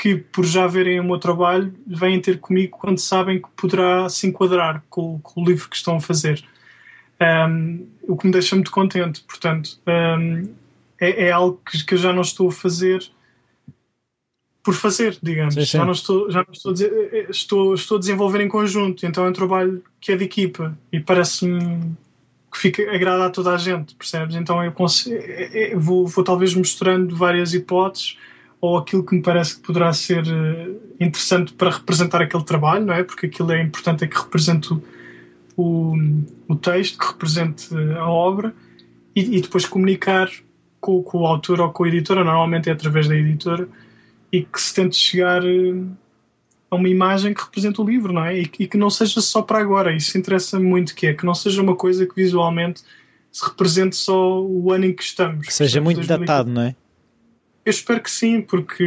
[0.00, 4.26] que, por já verem o meu trabalho, vêm ter comigo quando sabem que poderá se
[4.26, 6.42] enquadrar com, com o livro que estão a fazer.
[7.20, 9.22] Um, o que me deixa muito contente.
[9.24, 10.48] Portanto, um,
[10.98, 13.06] é, é, algo que, que, eu já não estou a fazer
[14.62, 15.52] por fazer, digamos.
[15.52, 15.76] Sim, sim.
[15.76, 18.48] Já não estou, já não estou, a dizer, eh, eh, estou, estou a desenvolver em
[18.48, 19.04] conjunto.
[19.04, 21.94] Então é um trabalho que é de equipa e parece-me
[22.50, 24.34] que fica agrada a toda a gente, percebes?
[24.34, 28.16] Então eu consigo, é, vou, vou talvez mostrando várias hipóteses
[28.60, 30.70] ou aquilo que me parece que poderá ser eh,
[31.00, 33.02] interessante para representar aquele trabalho, não é?
[33.02, 34.68] Porque aquilo é importante é que represente
[35.56, 35.94] o,
[36.46, 38.54] o texto, que represente eh, a obra
[39.16, 40.30] e, e depois comunicar
[40.78, 43.66] com, com, o autor ou com a editora, normalmente é através da editora,
[44.30, 45.74] e que se tente chegar eh,
[46.70, 48.40] a uma imagem que represente o livro, não é?
[48.40, 49.96] E, e que não seja só para agora.
[49.96, 52.82] Isso interessa muito que é que não seja uma coisa que visualmente
[53.32, 55.46] se represente só o ano em que estamos.
[55.46, 56.28] Que seja muito 2020.
[56.28, 56.76] datado, não é?
[57.64, 58.86] Eu espero que sim, porque,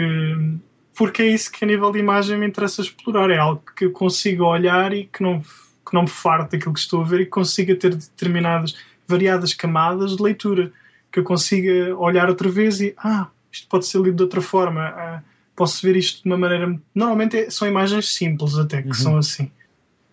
[0.95, 3.29] porque é isso que a nível de imagem me interessa explorar.
[3.29, 6.79] É algo que eu consiga olhar e que não, que não me farte daquilo que
[6.79, 8.75] estou a ver e que consiga ter determinadas,
[9.07, 10.71] variadas camadas de leitura.
[11.11, 14.81] Que eu consiga olhar outra vez e, ah, isto pode ser lido de outra forma.
[14.81, 15.21] Ah,
[15.55, 16.79] posso ver isto de uma maneira.
[16.95, 18.93] Normalmente é, são imagens simples, até, que uhum.
[18.93, 19.51] são assim.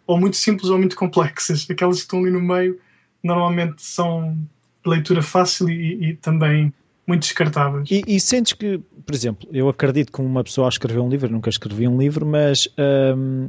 [0.07, 1.67] Ou muito simples ou muito complexas.
[1.71, 2.79] Aquelas que estão ali no meio
[3.23, 4.37] normalmente são
[4.85, 6.73] de leitura fácil e, e também
[7.11, 7.91] muito descartáveis.
[7.91, 11.31] E, e, sentes que, por exemplo, eu acredito que uma pessoa a escrever um livro,
[11.31, 12.69] nunca escrevi um livro, mas
[13.17, 13.49] um,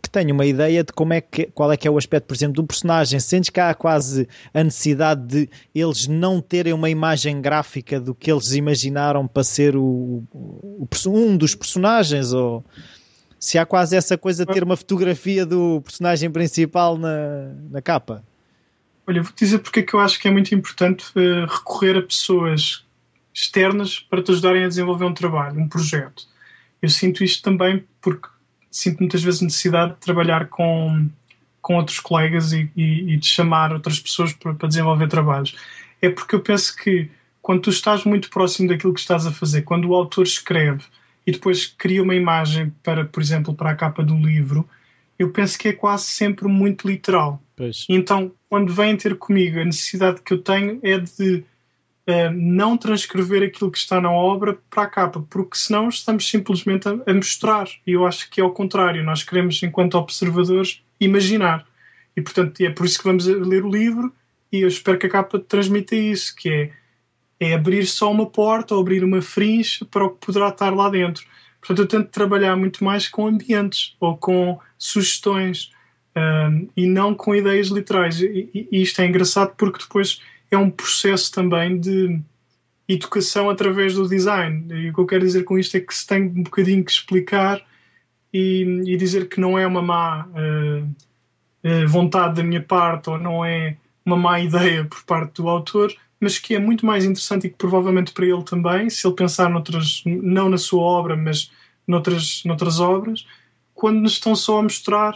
[0.00, 2.34] que tenha uma ideia de como é que, qual é que é o aspecto, por
[2.34, 3.20] exemplo, do personagem.
[3.20, 8.32] Sentes que há quase a necessidade de eles não terem uma imagem gráfica do que
[8.32, 12.64] eles imaginaram para ser o, o um dos personagens ou
[13.38, 18.24] se há quase essa coisa de ter uma fotografia do personagem principal na, na capa.
[19.06, 22.02] Olha, vou-te dizer porque é que eu acho que é muito importante uh, recorrer a
[22.02, 22.81] pessoas
[23.32, 26.24] externas para te ajudarem a desenvolver um trabalho, um projeto.
[26.80, 28.28] Eu sinto isto também porque
[28.70, 31.08] sinto muitas vezes necessidade de trabalhar com,
[31.60, 35.56] com outros colegas e, e, e de chamar outras pessoas para, para desenvolver trabalhos.
[36.00, 39.62] É porque eu penso que quando tu estás muito próximo daquilo que estás a fazer,
[39.62, 40.84] quando o autor escreve
[41.26, 44.68] e depois cria uma imagem para, por exemplo, para a capa do livro,
[45.18, 47.40] eu penso que é quase sempre muito literal.
[47.56, 47.86] Pois.
[47.88, 51.44] Então, quando vêm ter comigo, a necessidade que eu tenho é de
[52.34, 57.14] não transcrever aquilo que está na obra para a capa, porque senão estamos simplesmente a,
[57.14, 57.68] mostrar.
[57.86, 59.04] E eu acho que é ao contrário.
[59.04, 61.64] Nós queremos, enquanto observadores, imaginar.
[62.16, 64.12] E, portanto, é por isso que vamos ler o livro
[64.52, 66.70] e eu espero que a capa transmita isso, que é,
[67.40, 70.90] é abrir só uma porta ou abrir uma fringe para o que poderá estar lá
[70.90, 71.24] dentro.
[71.58, 75.70] Portanto, eu tento trabalhar muito mais com ambientes ou com sugestões
[76.14, 78.20] um, e não com ideias literais.
[78.20, 80.20] E, e, isto é engraçado porque depois
[80.54, 82.20] é um processo também de
[82.88, 84.66] educação através do design.
[84.74, 86.90] E o que eu quero dizer com isto é que se tem um bocadinho que
[86.90, 87.62] explicar
[88.32, 93.44] e, e dizer que não é uma má uh, vontade da minha parte ou não
[93.44, 97.50] é uma má ideia por parte do autor, mas que é muito mais interessante e
[97.50, 101.50] que provavelmente para ele também, se ele pensar noutras, não na sua obra, mas
[101.86, 103.26] noutras, noutras obras,
[103.74, 105.14] quando nos estão só a mostrar.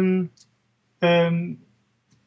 [0.00, 0.28] Um,
[1.02, 1.56] um,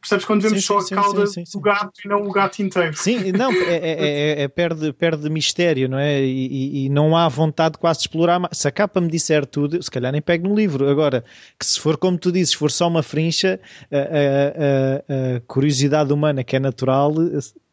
[0.01, 2.59] percebes quando vemos sim, só sim, a cauda sim, do gato e não o gato
[2.59, 2.95] inteiro?
[2.95, 6.21] Sim, não, é, é, é, é perde, perde mistério, não é?
[6.21, 8.57] E, e, não há vontade quase de explorar mais.
[8.57, 10.89] Se a capa me disser tudo, se calhar nem pego no livro.
[10.89, 11.23] Agora,
[11.57, 13.59] que se for como tu dizes, for só uma frincha,
[13.91, 17.13] a, a, a, a curiosidade humana que é natural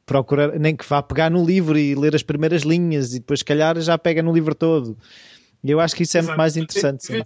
[0.04, 3.44] procurar, nem que vá pegar no livro e ler as primeiras linhas e depois, se
[3.44, 4.96] calhar, já pega no livro todo.
[5.64, 6.30] E eu acho que isso é Exato.
[6.30, 7.06] muito mais interessante.
[7.06, 7.22] Sim.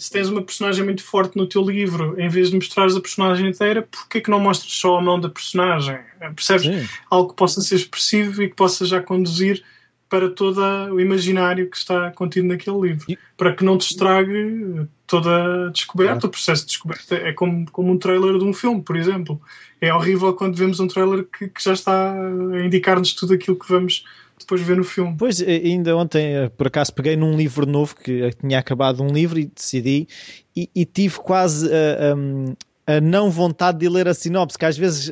[0.00, 3.48] Se tens uma personagem muito forte no teu livro, em vez de mostrares a personagem
[3.48, 5.98] inteira, porquê que não mostras só a mão da personagem?
[6.36, 6.62] Percebes?
[6.66, 6.88] Sim.
[7.10, 9.64] Algo que possa ser expressivo e que possa já conduzir
[10.08, 10.60] para todo
[10.92, 13.18] o imaginário que está contido naquele livro, e...
[13.36, 17.16] para que não te estrague toda a descoberta, o processo de descoberta.
[17.16, 19.40] É como, como um trailer de um filme, por exemplo.
[19.80, 23.68] É horrível quando vemos um trailer que, que já está a indicar-nos tudo aquilo que
[23.68, 24.04] vamos
[24.38, 25.14] depois ver no filme.
[25.18, 29.02] Pois, eh, ainda ontem, eh, por acaso, peguei num livro novo que eh, tinha acabado
[29.02, 30.08] um livro e decidi,
[30.54, 34.76] e, e tive quase a, a, a, não vontade de ler a sinopse, que às
[34.76, 35.10] vezes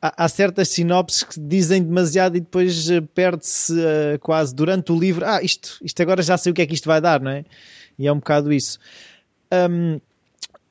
[0.00, 5.24] há, certas sinopses que dizem demasiado e depois perde-se uh, quase durante o livro.
[5.24, 7.44] Ah, isto, isto agora já sei o que é que isto vai dar, não é?
[7.98, 8.78] E é um bocado isso.
[9.52, 10.00] Um,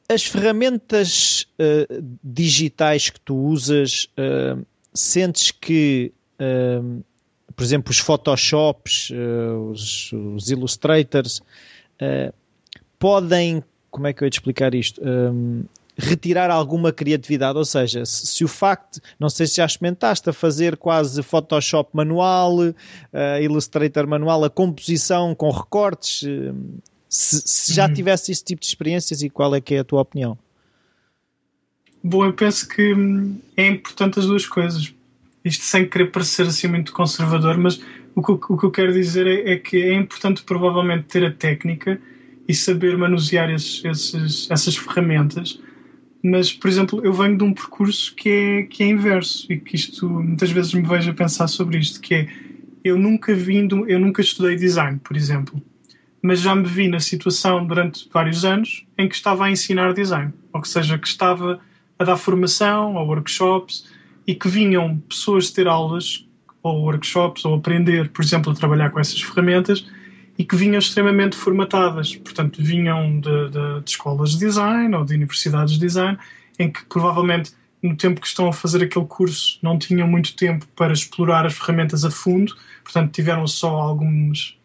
[0.08, 6.12] as ferramentas uh, digitais que tu usas, uh, sentes que,
[7.56, 9.12] por exemplo, os Photoshops,
[9.70, 11.42] os, os, Illustrators,
[13.00, 15.02] podem, como é que eu ia te explicar isto?
[15.04, 15.66] Um,
[15.98, 20.34] retirar alguma criatividade, ou seja, se, se, o facto, não sei se já experimentaste, a
[20.34, 22.74] fazer quase Photoshop manual, uh,
[23.42, 26.56] Illustrator manual, a composição com recortes, uh,
[27.08, 27.94] se, se, já uhum.
[27.94, 30.38] tivesse esse tipo de experiências e qual é que é a tua opinião?
[32.04, 34.94] Bom, eu penso que hum, é importante as duas coisas.
[35.44, 37.82] Isto sem querer parecer assim muito conservador, mas
[38.16, 41.32] o que, o que eu quero dizer é, é que é importante provavelmente ter a
[41.32, 42.00] técnica
[42.48, 45.60] e saber manusear esses, esses, essas ferramentas.
[46.24, 49.76] Mas, por exemplo, eu venho de um percurso que é, que é inverso e que
[49.76, 52.28] isto muitas vezes me vejo a pensar sobre isto, que é
[52.84, 55.62] eu nunca vindo, eu nunca estudei design, por exemplo,
[56.22, 60.34] mas já me vi na situação durante vários anos em que estava a ensinar design,
[60.52, 61.60] ou seja, que estava
[61.98, 63.86] a dar formação ou workshops
[64.26, 66.26] e que vinham pessoas ter aulas
[66.62, 69.86] ou workshops ou aprender, por exemplo, a trabalhar com essas ferramentas
[70.38, 72.16] e que vinham extremamente formatadas.
[72.16, 76.18] Portanto, vinham de, de, de, escolas de design ou de universidades de design,
[76.58, 80.66] em que provavelmente no tempo que estão a fazer aquele curso não tinham muito tempo
[80.74, 84.58] para explorar as ferramentas a fundo, portanto, tiveram só alguns.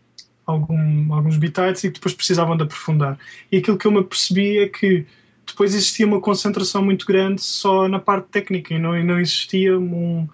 [0.47, 3.19] Algum, alguns bitites e depois precisavam de aprofundar.
[3.53, 5.05] E aquilo que eu me apercebi é que
[5.49, 9.79] depois existia uma concentração muito grande só na parte técnica e não, e não existia
[9.79, 10.29] um,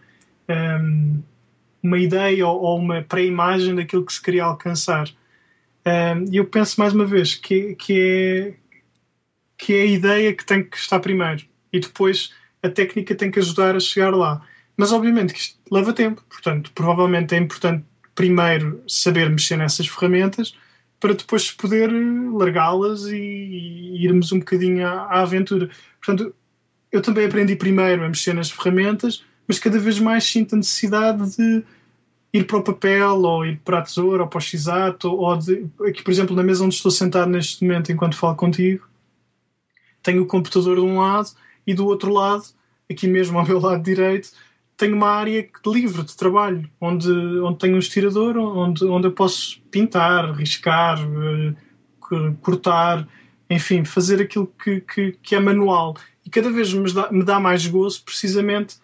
[0.49, 1.23] um,
[1.83, 5.09] uma ideia ou, ou uma pré-imagem daquilo que se queria alcançar.
[6.31, 8.55] E eu penso mais uma vez que, que, é,
[9.57, 13.39] que é a ideia que tem que estar primeiro e depois a técnica tem que
[13.39, 14.41] ajudar a chegar lá.
[14.77, 20.57] Mas obviamente que isto leva tempo, portanto, provavelmente é importante primeiro saber mexer nessas ferramentas
[21.01, 21.91] para depois poder
[22.33, 25.69] largá-las e, e, irmos um bocadinho à, à, aventura.
[26.05, 26.35] Portanto,
[26.91, 31.37] eu também aprendi primeiro a mexer nas ferramentas, mas cada vez mais sinto a necessidade
[31.37, 31.65] de
[32.33, 35.67] ir para o papel, ou ir para a tesoura, ou para o x-ato, ou de,
[35.87, 38.89] aqui, por exemplo, na mesa onde estou sentado neste momento enquanto falo contigo,
[40.03, 41.31] tenho o computador de um lado
[41.67, 42.45] e do outro lado,
[42.91, 44.31] aqui mesmo ao meu lado direito,
[44.77, 49.61] tenho uma área livre de trabalho, onde, onde tenho um estirador, onde, onde eu posso
[49.71, 51.57] pintar, riscar, uh,
[52.41, 53.07] cortar,
[53.49, 55.97] enfim, fazer aquilo que, que, que, é manual.
[56.25, 58.77] E cada vez me dá, me dá mais gozo, precisamente,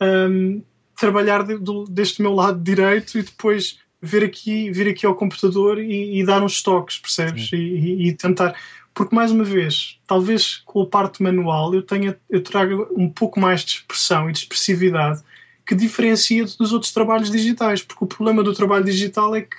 [0.00, 0.62] um,
[0.96, 5.78] trabalhar de, de, deste meu lado direito e depois vir aqui, vir aqui ao computador
[5.78, 7.50] e, e dar uns toques, percebes?
[7.52, 8.54] E, e, e, tentar.
[8.92, 13.38] Porque, mais uma vez, talvez com a parte manual eu, tenha, eu traga um pouco
[13.38, 15.22] mais de expressão e de expressividade
[15.64, 17.80] que diferencia dos outros trabalhos digitais.
[17.80, 19.56] Porque o problema do trabalho digital é que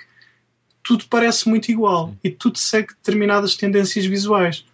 [0.82, 4.64] tudo parece muito igual e tudo segue determinadas tendências visuais.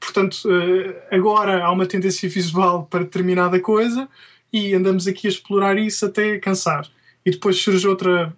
[0.00, 4.08] Portanto, eh, agora há uma tendência visual para determinada coisa
[4.52, 6.88] e andamos aqui a explorar isso até cansar.
[7.24, 8.34] E depois surge outra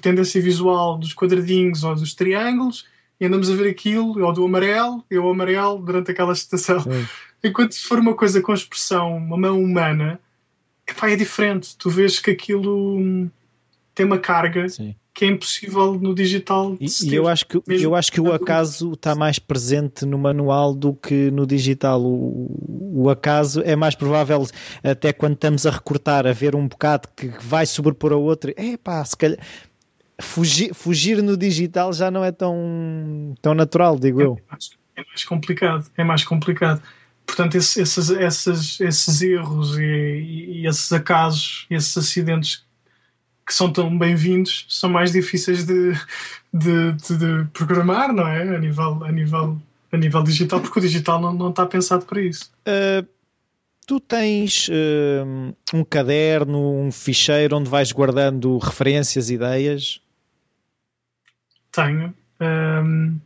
[0.00, 2.86] tendência visual dos quadradinhos ou dos triângulos
[3.20, 6.80] e andamos a ver aquilo, ou do amarelo, e o amarelo durante aquela estação.
[6.80, 7.06] Sim.
[7.42, 10.18] Enquanto se for uma coisa com expressão, uma mão humana,
[10.86, 11.76] epá, é diferente.
[11.76, 13.30] Tu vês que aquilo hum,
[13.94, 16.76] tem uma carga Sim que é impossível no digital.
[16.80, 20.74] E, e eu acho que eu acho que o acaso está mais presente no manual
[20.74, 22.02] do que no digital.
[22.02, 24.44] O, o acaso é mais provável
[24.82, 28.52] até quando estamos a recortar, a ver um bocado que vai sobrepor a outro.
[28.56, 29.38] É pá, se calhar
[30.20, 34.38] fugir, fugir no digital já não é tão, tão natural, digo é, eu.
[34.96, 36.82] É mais complicado, é mais complicado.
[37.26, 42.63] Portanto, esses, esses, esses, esses erros e, e, esses acasos, esses acidentes
[43.46, 45.92] que são tão bem-vindos são mais difíceis de,
[46.52, 48.42] de, de, de, programar, não é?
[48.42, 49.58] A nível, a nível,
[49.92, 52.50] a nível digital, porque o digital não, não está pensado para isso.
[52.66, 53.06] Uh,
[53.86, 60.00] tu tens uh, um caderno, um ficheiro onde vais guardando referências, ideias?
[61.70, 62.14] Tenho.
[62.40, 63.18] Um,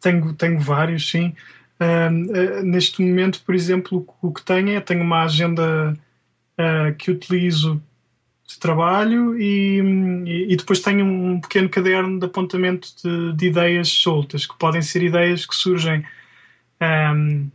[0.00, 1.34] tenho, tenho vários, sim.
[1.80, 5.96] Um, uh, neste momento, por exemplo, o que tenho é tenho uma agenda
[6.98, 7.82] que utilizo
[8.54, 9.80] de trabalho e,
[10.48, 15.02] e, depois tenho um pequeno caderno de apontamento de, de, ideias soltas, que podem ser
[15.02, 16.04] ideias que surgem
[16.80, 17.50] um,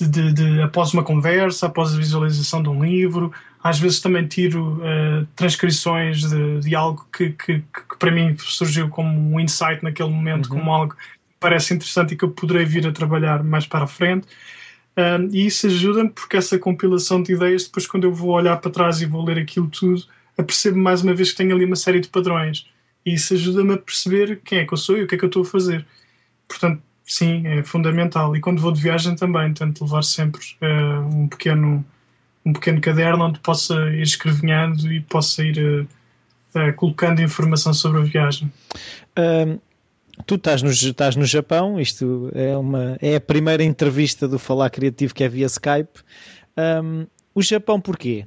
[0.00, 3.32] de, de, de, após uma conversa, após a visualização de um livro.
[3.62, 6.22] Às vezes também tiro uh, transcrições
[6.60, 10.58] de, algo que, que, que, para mim surgiu como um insight naquele momento, uhum.
[10.58, 11.00] como algo que
[11.38, 14.26] parece interessante e que eu poderei vir a trabalhar mais para a frente.
[14.96, 18.70] Um, e isso ajuda-me porque essa compilação de ideias, depois, quando eu vou olhar para
[18.70, 20.02] trás e vou ler aquilo tudo,
[20.36, 22.66] apercebo mais uma vez que tenho ali uma série de padrões.
[23.04, 25.24] E isso ajuda-me a perceber quem é que eu sou e o que é que
[25.24, 25.86] eu estou a fazer.
[26.46, 28.36] Portanto, sim, é fundamental.
[28.36, 31.84] E quando vou de viagem também, tento levar sempre uh, um, pequeno,
[32.44, 35.88] um pequeno caderno onde possa ir escrevinhando e possa ir uh,
[36.58, 38.52] uh, colocando informação sobre a viagem.
[39.16, 39.58] Um
[40.26, 44.70] tu estás no, estás no Japão, isto é, uma, é a primeira entrevista do Falar
[44.70, 46.00] Criativo que é via Skype.
[46.56, 48.26] Um, o Japão porquê?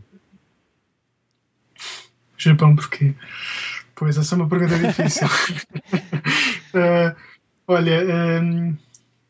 [1.78, 3.14] O Japão porquê?
[3.96, 5.28] Pois, essa é uma pergunta difícil.
[5.28, 7.16] uh,
[7.68, 8.76] olha, um,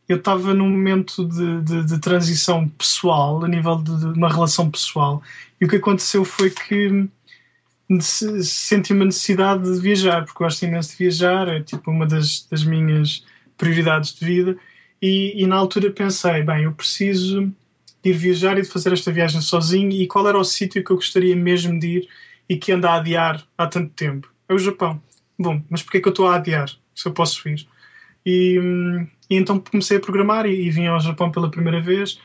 [0.07, 4.69] eu estava num momento de, de, de, transição pessoal, a nível de, de uma relação
[4.69, 5.21] pessoal,
[5.59, 7.07] e o que aconteceu foi que
[8.01, 12.63] senti uma necessidade de viajar, porque gosto imenso de viajar, é tipo uma das, das
[12.63, 13.23] minhas
[13.57, 14.57] prioridades de vida.
[15.01, 17.53] E, e, na altura pensei, bem, eu preciso
[18.03, 19.91] de ir viajar e de fazer esta viagem sozinho.
[19.91, 22.09] E qual era o sítio que eu gostaria mesmo de ir
[22.49, 24.31] e que anda a adiar há tanto tempo?
[24.49, 25.01] É o Japão.
[25.37, 27.67] Bom, mas porquê é que eu estou a adiar se eu posso ir?
[28.25, 28.59] E,
[29.29, 32.19] e então comecei a programar e, e, vim ao Japão pela primeira vez,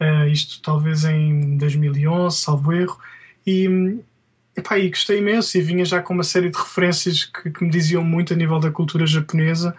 [0.00, 2.98] uh, isto talvez em 2011, salvo erro.
[3.46, 3.68] E,
[4.56, 7.70] Epá, e gostei imenso e vinha já com uma série de referências que, que me
[7.70, 9.74] diziam muito a nível da cultura japonesa,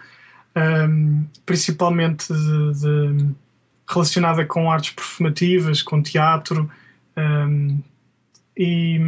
[0.88, 3.34] um, principalmente de, de,
[3.88, 6.70] relacionada com artes performativas, com teatro,
[7.16, 7.80] um,
[8.56, 8.98] e,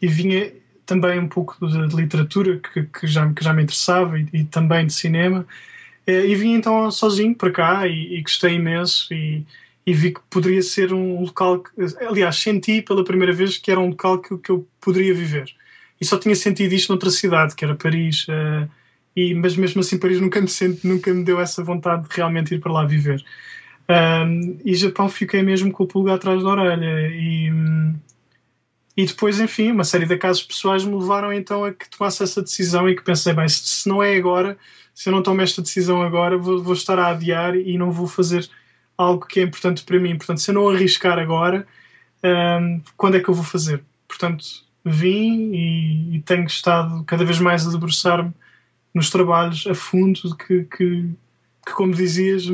[0.00, 0.52] e, vinha
[0.86, 4.44] também um pouco de, de literatura que, que, já, que já me interessava e, e
[4.44, 5.46] também de cinema.
[6.06, 9.44] Eh, e vim então sozinho para cá e, e gostei imenso e,
[9.84, 11.70] e vi que poderia ser um local que,
[12.06, 15.52] aliás, senti pela primeira vez que era um local que, que eu poderia viver.
[16.00, 18.26] E só tinha sentido isto noutra cidade, que era Paris.
[18.28, 18.68] Uh,
[19.14, 22.54] e, mas mesmo assim, Paris nunca me, senti, nunca me deu essa vontade de realmente
[22.54, 23.24] ir para lá viver.
[23.88, 27.08] Um, e Japão fiquei mesmo com o pulgar atrás da orelha.
[27.12, 27.50] E,
[28.96, 32.40] e depois, enfim, uma série de casos pessoais me levaram então a que tomasse essa
[32.40, 34.56] decisão e que pensei, bem, se, se não é agora,
[34.94, 38.06] se eu não tomo esta decisão agora, vou, vou estar a adiar e não vou
[38.06, 38.48] fazer
[39.02, 40.16] algo que é importante para mim.
[40.16, 41.66] Portanto, se eu não arriscar agora,
[42.24, 43.82] um, quando é que eu vou fazer?
[44.08, 44.44] Portanto,
[44.84, 48.32] vim e, e tenho estado cada vez mais a debruçar-me
[48.94, 51.08] nos trabalhos a fundo que, que,
[51.66, 52.44] que, como dizias,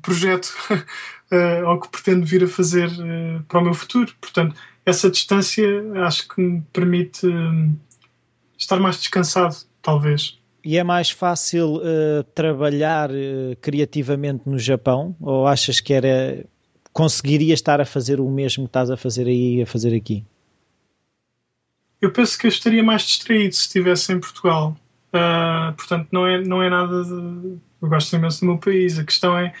[0.00, 4.12] projeto uh, ou que pretendo vir a fazer uh, para o meu futuro.
[4.20, 5.66] Portanto, essa distância
[6.04, 7.78] acho que me permite uh,
[8.58, 10.41] estar mais descansado, talvez.
[10.64, 15.16] E é mais fácil uh, trabalhar uh, criativamente no Japão?
[15.20, 16.44] Ou achas que era
[16.92, 20.24] conseguiria estar a fazer o mesmo que estás a fazer aí e a fazer aqui?
[22.00, 24.76] Eu penso que eu estaria mais distraído se estivesse em Portugal.
[25.08, 27.58] Uh, portanto, não é, não é nada de.
[27.80, 28.98] Eu gosto imenso do meu país.
[28.98, 29.52] A questão é.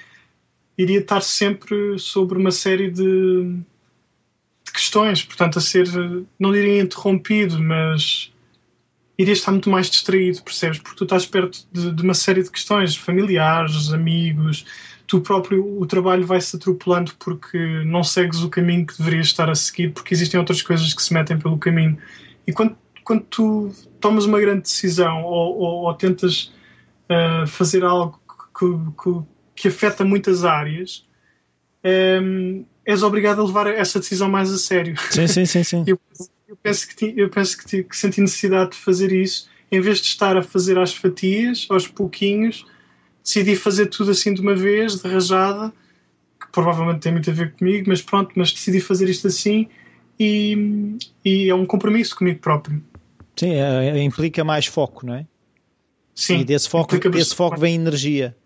[0.76, 3.58] Iria estar sempre sobre uma série de,
[4.64, 5.86] de questões, portanto, a ser.
[6.38, 8.31] Não diria interrompido, mas
[9.22, 10.78] irias estar muito mais distraído, percebes?
[10.78, 14.66] Porque tu estás perto de, de, uma série de questões familiares, amigos,
[15.06, 19.54] tu próprio, o trabalho vai-se atropelando porque não segues o caminho que deverias estar a
[19.54, 21.98] seguir, porque existem outras coisas que se metem pelo caminho.
[22.46, 23.70] E quando, quando tu
[24.00, 26.52] tomas uma grande decisão ou, ou, ou tentas
[27.10, 28.20] uh, fazer algo
[28.58, 28.66] que,
[29.02, 31.06] que, que, afeta muitas áreas,
[31.84, 34.94] um, ehm, és obrigado a levar essa decisão mais a sério.
[35.10, 35.62] Sim, sim, sim.
[35.62, 35.84] sim.
[35.86, 35.98] Eu,
[36.52, 40.08] eu penso que, eu penso que, que senti necessidade de fazer isso, em vez de
[40.08, 42.66] estar a fazer às fatias, aos pouquinhos,
[43.24, 45.72] decidi fazer tudo assim de uma vez, de rajada,
[46.38, 49.66] que provavelmente tem muito a ver comigo, mas pronto, mas decidi fazer isto assim
[50.20, 52.82] e, e é um compromisso comigo próprio.
[53.34, 55.26] Sim, é, é implica mais foco, não é?
[56.14, 56.40] Sim.
[56.40, 58.36] E desse foco, desse foco vem energia.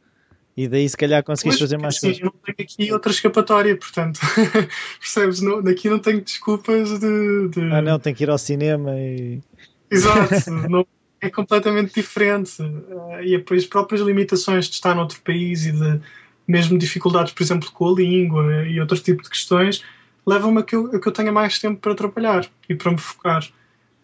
[0.57, 2.23] E daí se calhar conseguiste fazer mais sim, coisas.
[2.23, 4.19] Eu não tenho aqui outra escapatória, portanto.
[4.99, 5.41] Percebes?
[5.43, 9.43] Não, daqui não tenho desculpas de, de, Ah não, tem que ir ao cinema e.
[9.91, 10.87] Exato, não,
[11.21, 12.63] é completamente diferente.
[12.63, 16.01] Uh, e as próprias limitações de estar noutro país e de
[16.49, 19.85] mesmo dificuldades, por exemplo, com a língua e outro tipo de questões,
[20.27, 22.99] levam-me a que eu, a que eu tenha mais tempo para trabalhar e para me
[22.99, 23.47] focar.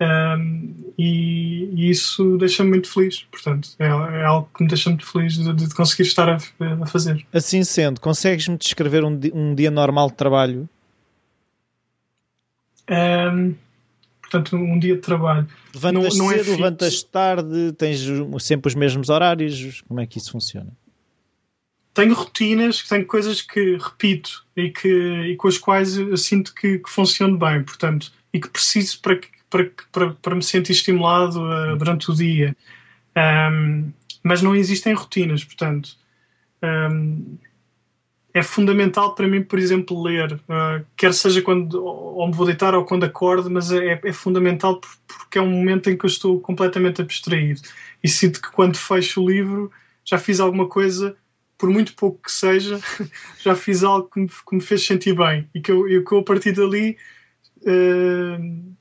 [0.02, 3.26] Um, e, e, isso deixa-me muito feliz.
[3.30, 6.86] Portanto, é, é, algo que me deixa muito feliz de, de conseguir estar a, a,
[6.86, 7.24] fazer.
[7.32, 10.68] Assim sendo, consegues-me descrever um, um, dia normal de trabalho?
[12.90, 13.54] Um,
[14.20, 15.46] portanto, um dia de trabalho.
[15.74, 18.00] Levantas não, não é cedo, é levantas tarde, tens
[18.40, 19.82] sempre os mesmos horários?
[19.88, 20.72] Como é que isso funciona?
[21.94, 26.78] Tenho rotinas, tenho coisas que repito e, que, e com as quais eu sinto que,
[26.78, 31.38] que funciono bem, portanto, e que preciso para que para, para, para me sentir estimulado
[31.42, 32.56] uh, durante o dia.
[33.14, 33.92] Um,
[34.22, 35.90] mas não existem rotinas, portanto.
[36.62, 37.36] Um,
[38.34, 42.74] é fundamental para mim, por exemplo, ler, uh, quer seja quando ou me vou deitar
[42.74, 46.40] ou quando acordo, mas é, é, fundamental porque é um momento em que eu estou
[46.40, 47.60] completamente abstraído
[48.02, 49.70] e sinto que quando fecho o livro
[50.02, 51.14] já fiz alguma coisa,
[51.58, 52.80] por muito pouco que seja,
[53.38, 56.12] já fiz algo que me, que me fez sentir bem e que eu, eu, que
[56.14, 56.96] eu a partir dali
[57.58, 58.72] uh,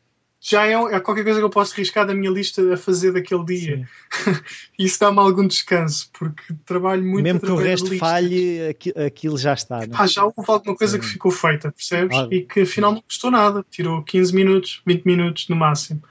[0.43, 3.45] já é, é, qualquer coisa que eu posso riscar da minha lista a fazer daquele
[3.45, 3.87] dia.
[4.77, 8.75] Isso dá-me algum descanso, porque trabalho muito Mesmo que o resto falhe,
[9.05, 9.81] aquilo já está.
[9.93, 12.17] Ah, já houve alguma coisa que ficou feita, percebes?
[12.31, 16.01] E que afinal não custou nada, tirou 15 minutos, 20 minutos no máximo.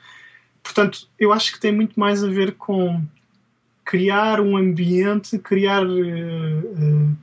[0.62, 3.02] Portanto, eu acho que tem muito mais a ver com
[3.84, 5.84] criar um ambiente, criar.
[5.84, 7.16] Uh, uh,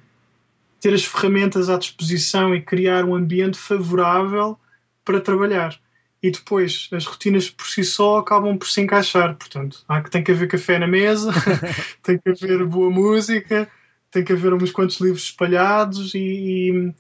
[0.80, 4.60] ter as ferramentas à disposição e criar um ambiente favorável
[5.03, 5.76] para trabalhar
[6.22, 9.36] e depois as rotinas por si só acabam por se encaixar.
[9.36, 11.32] Portanto, há que tem que haver café na mesa,
[12.01, 13.70] tem que haver boa música,
[14.11, 16.93] tem que haver uns quantos livros espalhados e,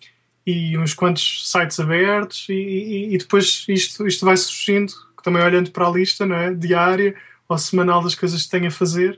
[0.45, 4.93] e, e uns quantos sites abertos, e, e, depois isto, isto vai surgindo,
[5.23, 6.53] também olhando para a lista não é?
[6.53, 7.15] diária
[7.49, 9.17] ou semanal das coisas que tenho a fazer.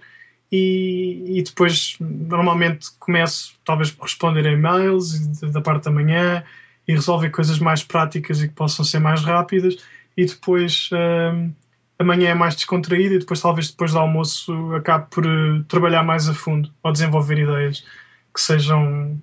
[0.52, 6.43] E, e depois normalmente começo talvez por responder a e-mails da parte da manhã
[6.90, 9.78] e resolver coisas mais práticas e que possam ser mais rápidas
[10.18, 11.52] e depois um,
[12.00, 16.28] amanhã é mais descontraído e depois talvez depois do almoço acabe por uh, trabalhar mais
[16.28, 17.86] a fundo ou desenvolver ideias
[18.34, 19.22] que sejam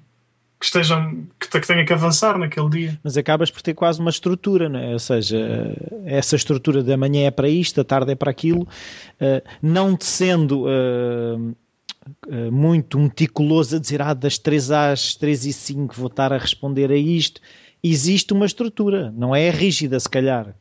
[0.61, 3.01] que estejam que, que tenha que avançar naquele dia.
[3.03, 4.93] Mas acabas por ter quase uma estrutura, não é?
[4.93, 5.37] Ou seja,
[6.07, 10.07] essa estrutura da manhã é para isto, da tarde é para aquilo, uh, não te
[10.07, 11.57] sendo uh,
[12.53, 16.91] muito meticuloso a dizer ah, das 3 às 3 e 5 vou estar a responder
[16.91, 17.41] a isto.
[17.83, 20.55] Existe uma estrutura, não é rígida, se calhar.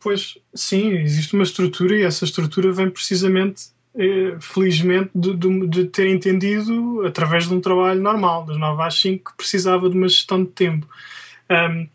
[0.00, 5.84] Pois, sim, existe uma estrutura e essa estrutura vem precisamente, eh, felizmente, de, de, de,
[5.84, 10.08] ter entendido através de um trabalho normal, das 9 às 5, que precisava de uma
[10.08, 10.88] gestão de tempo.
[11.50, 11.86] Um,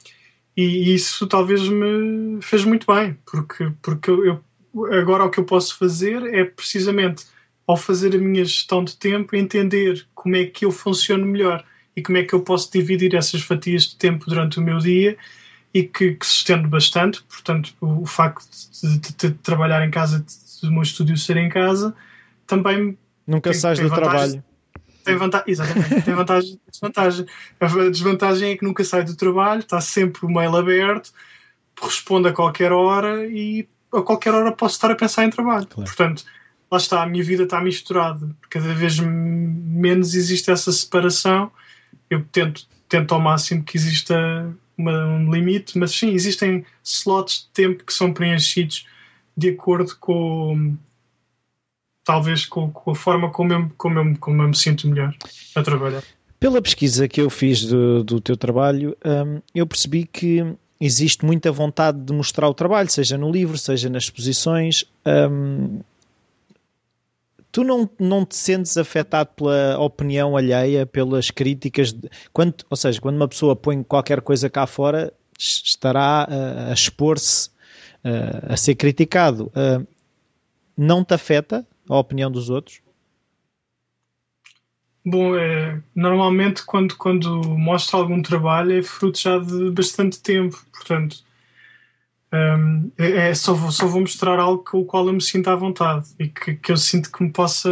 [0.56, 4.40] e isso talvez me fez muito bem, porque, porque eu,
[4.92, 7.26] agora o que eu posso fazer é precisamente
[7.68, 11.64] ao fazer a minha gestão de tempo, entender como é que eu funciono melhor
[11.94, 15.18] e como é que eu posso dividir essas fatias de tempo durante o meu dia
[15.74, 17.22] e que, que se estende bastante.
[17.24, 18.48] Portanto, o, o facto
[18.82, 21.94] de, de, de, trabalhar em casa, de, de o meu estúdio ser em casa,
[22.46, 22.98] também.
[23.28, 24.42] Nunca sais do trabalho.
[25.04, 27.26] tem vantagem, exatamente, tem vantagem e desvantagem.
[27.60, 31.12] A desvantagem é que nunca sai do trabalho, está sempre o mail aberto,
[31.82, 35.68] responde a qualquer hora e a qualquer hora posso estar a pensar em trabalho.
[35.68, 35.90] Claro.
[35.90, 36.24] Portanto,
[36.70, 38.30] lá está, a minha vida está misturada.
[38.50, 41.52] Cada vez menos existe essa separação.
[42.10, 44.16] Eu tento, tento ao máximo que exista
[44.78, 48.86] uma, um limite, mas sim, existem slots de tempo que são preenchidos
[49.36, 50.76] de acordo com
[52.04, 55.14] talvez com, com a forma como eu, como, eu, como eu me sinto melhor
[55.56, 56.02] a trabalhar.
[56.40, 60.46] Pela pesquisa que eu fiz do, do teu trabalho, um, eu percebi que
[60.80, 64.86] existe muita vontade de mostrar o trabalho, seja no livro, seja nas exposições.
[65.06, 65.82] Um,
[67.58, 71.92] tu não, não te sentes afetado pela opinião alheia, pelas críticas?
[71.92, 76.74] De, quando, ou seja, quando uma pessoa põe qualquer coisa cá fora, estará a, a
[76.74, 77.50] expor-se
[78.04, 79.52] a, a ser criticado.
[79.56, 79.88] Uh,
[80.78, 82.80] não te afeta a opinião dos outros?
[85.04, 91.24] Bom, é, normalmente quando, quando mostro algum trabalho é fruto já de bastante tempo, portanto
[92.34, 95.50] um, é, é, só, vou, só vou mostrar algo com o qual eu me sinto
[95.50, 97.70] à vontade e que, que eu sinto que me possa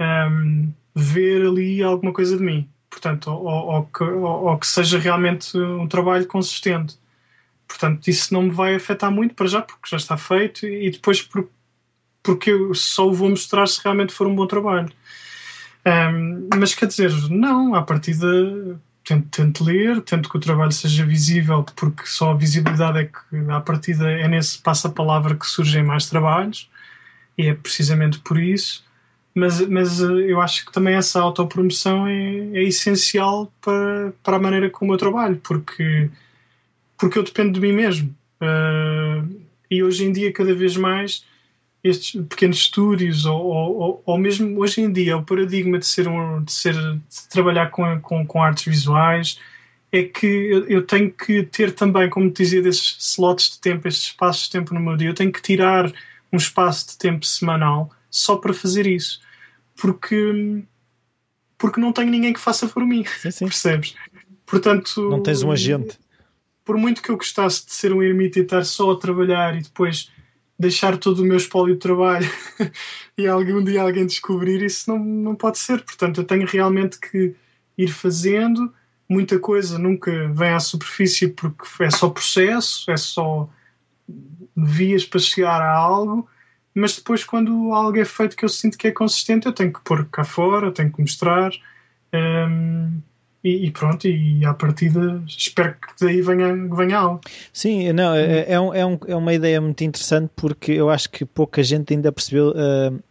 [0.00, 4.98] um, ver ali alguma coisa de mim, portanto, ou, ou, que, ou, ou que seja
[4.98, 6.98] realmente um trabalho consistente.
[7.66, 11.20] Portanto, isso não me vai afetar muito para já, porque já está feito, e depois
[11.20, 11.48] por,
[12.22, 14.90] porque eu só o vou mostrar se realmente for um bom trabalho.
[15.84, 18.26] Um, mas quer dizer, não, à partida
[19.06, 23.50] tento, tento ler, tento que o trabalho seja visível, porque só a visibilidade é que
[23.50, 26.68] à partida é nesse passa-palavra que surgem mais trabalhos,
[27.38, 28.84] e é precisamente por isso.
[29.34, 34.40] Mas, mas eh, eu acho que também essa autopromoção é, é essencial para, para a
[34.40, 36.10] maneira como eu trabalho, porque,
[36.98, 38.16] porque eu dependo de mim mesmo.
[38.40, 41.24] Uh, e hoje em dia, cada vez mais,
[41.88, 46.42] estes pequenos estúdios ou, ou, ou, mesmo hoje em dia o paradigma de ser um
[46.42, 49.38] de ser de trabalhar com, com, com artes visuais
[49.92, 53.86] é que eu, eu, tenho que ter também como te dizia desses slots de tempo
[53.86, 55.92] estes espaços de tempo no meu dia eu tenho que tirar
[56.32, 59.20] um espaço de tempo semanal só para fazer isso.
[59.74, 60.64] Porque
[61.58, 63.46] porque não tenho ninguém que faça por mim sim, sim.
[63.46, 63.94] percebes?
[64.44, 65.98] Portanto não tens um agente.
[66.64, 69.62] por muito que eu gostasse de ser um ermita e estar só a trabalhar e
[69.62, 70.10] depois
[70.58, 72.28] deixar todo o meu espólio de trabalho
[73.16, 75.82] e algum dia alguém descobrir, isso não, não pode ser.
[75.82, 77.34] Portanto, eu tenho realmente que
[77.76, 78.72] ir fazendo.
[79.08, 83.48] Muita coisa nunca vem à superfície porque é só processo, é só
[84.56, 86.28] vias para chegar a algo,
[86.74, 89.80] mas depois, quando algo é feito que eu sinto que é consistente, eu tenho que
[89.80, 91.50] pôr cá fora, tenho que mostrar.
[92.12, 93.00] Um,
[93.42, 97.20] e, e, pronto, e à partida espero que daí venha, venha algo.
[97.52, 101.10] Sim, não, é, é, um, é, um, é uma ideia muito interessante porque eu acho
[101.10, 102.50] que pouca gente ainda percebeu.
[102.50, 103.02] Uh,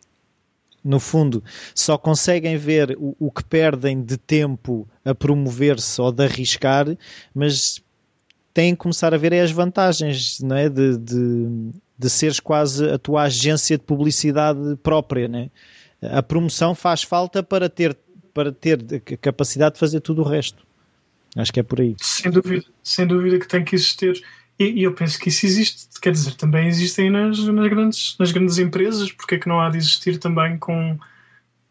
[0.84, 6.23] no fundo, só conseguem ver o, o que perdem de tempo a promover-se ou de
[6.23, 6.86] arriscar,
[7.34, 7.82] mas
[8.53, 10.69] têm que começar a ver as vantagens não é?
[10.69, 15.28] de, de, de seres quase a tua agência de publicidade própria.
[15.28, 15.49] Não é?
[16.03, 17.97] A promoção faz falta para ter
[18.36, 20.67] para ter a capacidade de fazer tudo o resto.
[21.38, 21.95] Acho que é por aí.
[22.01, 24.21] Sem dúvida, sem dúvida que tem que existir.
[24.59, 28.31] E, e eu penso que isso existe, quer dizer, também existem nas, nas, grandes, nas
[28.33, 30.99] grandes empresas, porque é que não há de existir também com,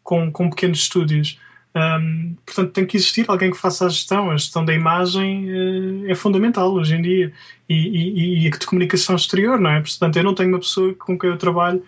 [0.03, 1.39] com, com pequenos estúdios?
[1.75, 4.31] Um, portanto, tem que existir alguém que faça a gestão.
[4.31, 7.33] A gestão da imagem uh, é fundamental hoje em dia
[7.69, 9.81] e, e, e, a de comunicação exterior, não é?
[9.81, 11.83] Portanto, eu não tenho uma pessoa com quem eu trabalho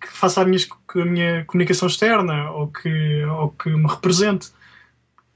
[0.00, 0.58] que faça a minha,
[0.94, 4.48] a minha comunicação externa ou que, ou que me represente.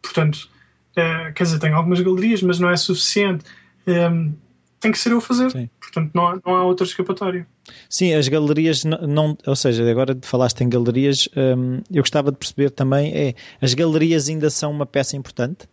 [0.02, 0.48] Portanto,
[0.92, 3.44] uh, quer dizer, tenho algumas galerias, mas não é suficiente.
[3.86, 4.32] Um, ehm,
[4.80, 5.50] tem que ser eu a fazer.
[5.50, 5.68] Sim.
[5.78, 7.46] Portanto, não há, não há outra escapatória.
[7.88, 12.38] Sim, as galerias não, não ou seja, agora falaste em galerias, ehm, eu gostava de
[12.38, 15.68] perceber também é as galerias ainda são uma peça importante?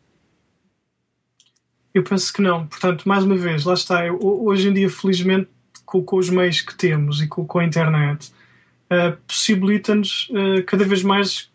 [1.94, 2.68] Eu penso que não.
[2.68, 4.06] Portanto, mais uma vez, lá está.
[4.06, 5.50] Eu, hoje em dia, felizmente,
[5.86, 8.32] com, com, os meios que temos e com, com a internet,
[8.92, 11.50] uh, possibilita-nos uh, cada vez mais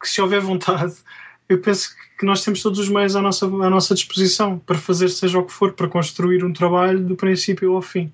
[0.00, 0.94] que, se houver vontade,
[1.48, 5.08] eu penso que nós temos todos os meios à nossa, à nossa disposição para fazer
[5.08, 8.12] seja o que for, para construir um trabalho do princípio ao fim.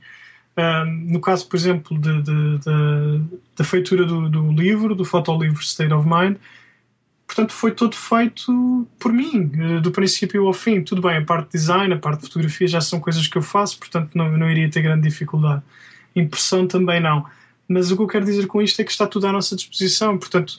[1.08, 1.98] No caso, por exemplo,
[3.54, 6.38] da feitura do, do, livro, do fotolivro State of Mind,
[7.26, 9.50] portanto, foi todo feito por mim,
[9.82, 10.82] do princípio ao fim.
[10.82, 13.42] Tudo bem, a parte de design, a parte de fotografia já são coisas que eu
[13.42, 15.62] faço, portanto, não, não iria ter grande dificuldade.
[16.14, 17.26] Impressão também não.
[17.68, 20.16] Mas o que eu quero dizer com isto é que está tudo à nossa disposição.
[20.18, 20.58] Portanto,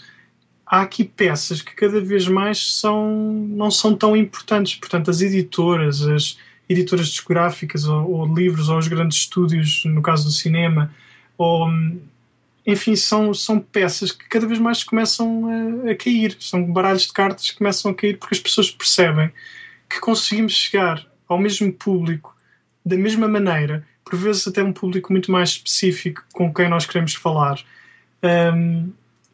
[0.66, 4.76] há aqui peças que cada vez mais são, não são tão importantes.
[4.76, 6.38] Portanto, as editoras, as
[6.68, 10.94] editoras discográficas ou, ou livros, ou os grandes estúdios, no caso do cinema,
[11.38, 11.70] ou,
[12.66, 16.36] enfim, são, são peças que cada vez mais começam a, a, cair.
[16.40, 19.32] São baralhos de cartas que começam a cair porque as pessoas percebem
[19.90, 22.36] que conseguimos chegar ao mesmo público
[22.86, 27.14] da mesma maneira, por vezes até um público muito mais específico com quem nós queremos
[27.14, 27.64] falar.
[28.24, 28.92] Um,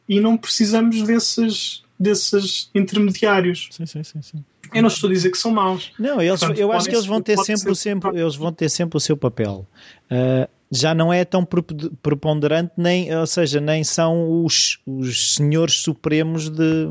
[0.08, 3.70] e não precisamos desses, desses intermediários.
[3.72, 4.46] Sim, sim, sim, sim.
[4.74, 5.92] Eu não estou a dizer que são maus.
[6.00, 8.70] Não, eles, Portanto, eu acho que eles vão ter sempre, o sempre, eles vão ter
[8.70, 9.68] sempre o seu papel.
[10.06, 15.76] Uh, já não é tão prep- preponderante, nem, ou seja, nem são os, os senhores
[15.76, 16.88] supremos de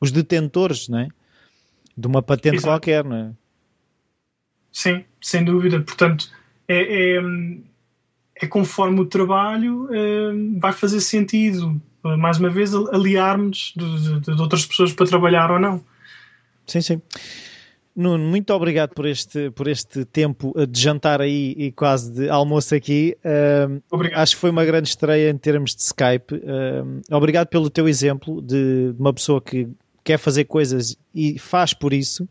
[0.00, 1.08] os detentores, não é?
[1.96, 2.68] De uma patente Exato.
[2.68, 3.30] qualquer, não é?
[4.72, 5.80] Sim, sem dúvida.
[5.80, 6.30] Portanto,
[6.68, 7.22] é, é,
[8.36, 14.40] é conforme o trabalho eh, vai fazer sentido, mais uma vez, aliarmos de, de, de
[14.40, 15.82] outras pessoas para trabalhar ou não.
[16.66, 17.02] Sim, sim.
[17.96, 22.74] Nuno, muito obrigado por este, por este tempo de jantar aí e quase de almoço
[22.74, 23.16] aqui.
[23.88, 24.20] Obrigado.
[24.20, 26.42] acho que foi uma grande estreia em termos de Skype.
[27.08, 29.68] Obrigado pelo teu exemplo de, de uma pessoa que
[30.02, 32.28] quer fazer coisas e faz por isso.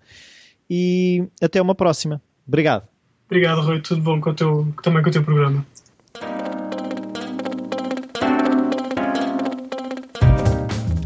[0.70, 2.22] E até uma próxima.
[2.46, 2.93] Obrigado.
[3.34, 3.82] Obrigado, Rui.
[3.82, 5.66] Tudo bom com o teu, também com o teu programa.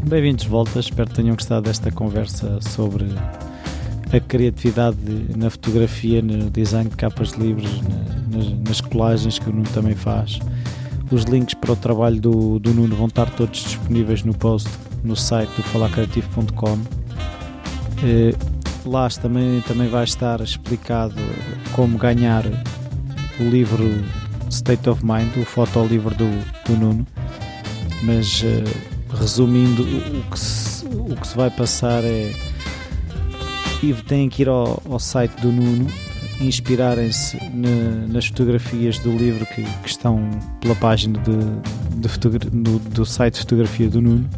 [0.04, 0.78] Bem-vindos de volta.
[0.78, 3.06] Espero que tenham gostado desta conversa sobre
[4.14, 4.98] a criatividade
[5.34, 9.68] na fotografia, no design de capas de livros, na- nas, nas colagens que o Nuno
[9.70, 10.38] também faz.
[11.10, 14.68] Os links para o trabalho do, do Nuno vão estar todos disponíveis no post
[15.02, 16.78] no site do falacreativo.com.
[18.84, 21.14] Lá também, também vai estar explicado
[21.72, 22.44] como ganhar
[23.38, 24.02] o livro
[24.50, 26.28] State of Mind, o fotolivro do,
[26.64, 27.06] do Nuno.
[28.02, 28.64] Mas eh,
[29.18, 32.32] resumindo, o, que se, o que se vai passar é
[33.82, 35.86] e têm que ir ao, ao site do Nuno
[36.40, 40.28] inspirarem-se na- nas fotografias do livro que, que estão
[40.60, 44.28] pela página de, de do, do site de fotografia do Nuno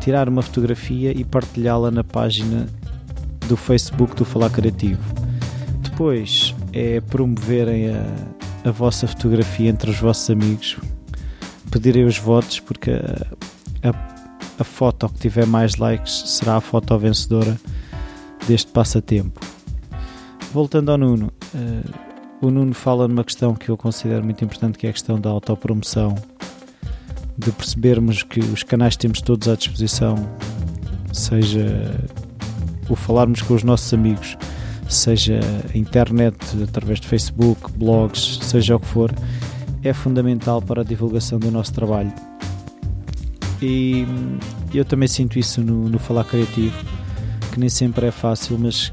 [0.00, 2.66] tirar uma fotografia e partilhá-la na página
[3.48, 5.02] do Facebook do Falar Criativo
[5.82, 10.76] depois é promoverem a, a vossa fotografia entre os vossos amigos
[11.70, 14.14] pedirem os votos porque a, a,
[14.60, 17.58] a foto que tiver mais likes será a foto vencedora
[18.46, 19.40] deste passatempo.
[20.52, 21.82] Voltando ao Nuno, eh,
[22.40, 25.30] o Nuno fala numa questão que eu considero muito importante, que é a questão da
[25.30, 26.14] autopromoção,
[27.36, 30.16] de percebermos que os canais que temos todos à disposição,
[31.12, 31.92] seja
[32.88, 34.36] o falarmos com os nossos amigos,
[34.88, 35.40] seja
[35.74, 39.12] internet, através de Facebook, blogs, seja o que for,
[39.82, 42.12] é fundamental para a divulgação do nosso trabalho.
[43.62, 44.06] E
[44.74, 46.76] eu também sinto isso no, no Falar Criativo,
[47.52, 48.92] que nem sempre é fácil, mas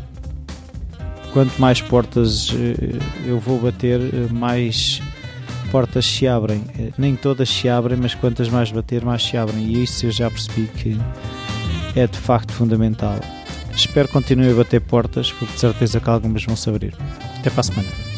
[1.34, 5.02] quanto mais portas eh, eu vou bater, eh, mais
[5.72, 6.64] portas se abrem.
[6.78, 9.66] Eh, Nem todas se abrem, mas quantas mais bater, mais se abrem.
[9.66, 10.98] E isso eu já percebi que
[11.96, 13.20] é de facto fundamental.
[13.76, 16.94] Espero que continue a bater portas, porque de certeza que algumas vão se abrir.
[17.40, 18.11] Até para a semana.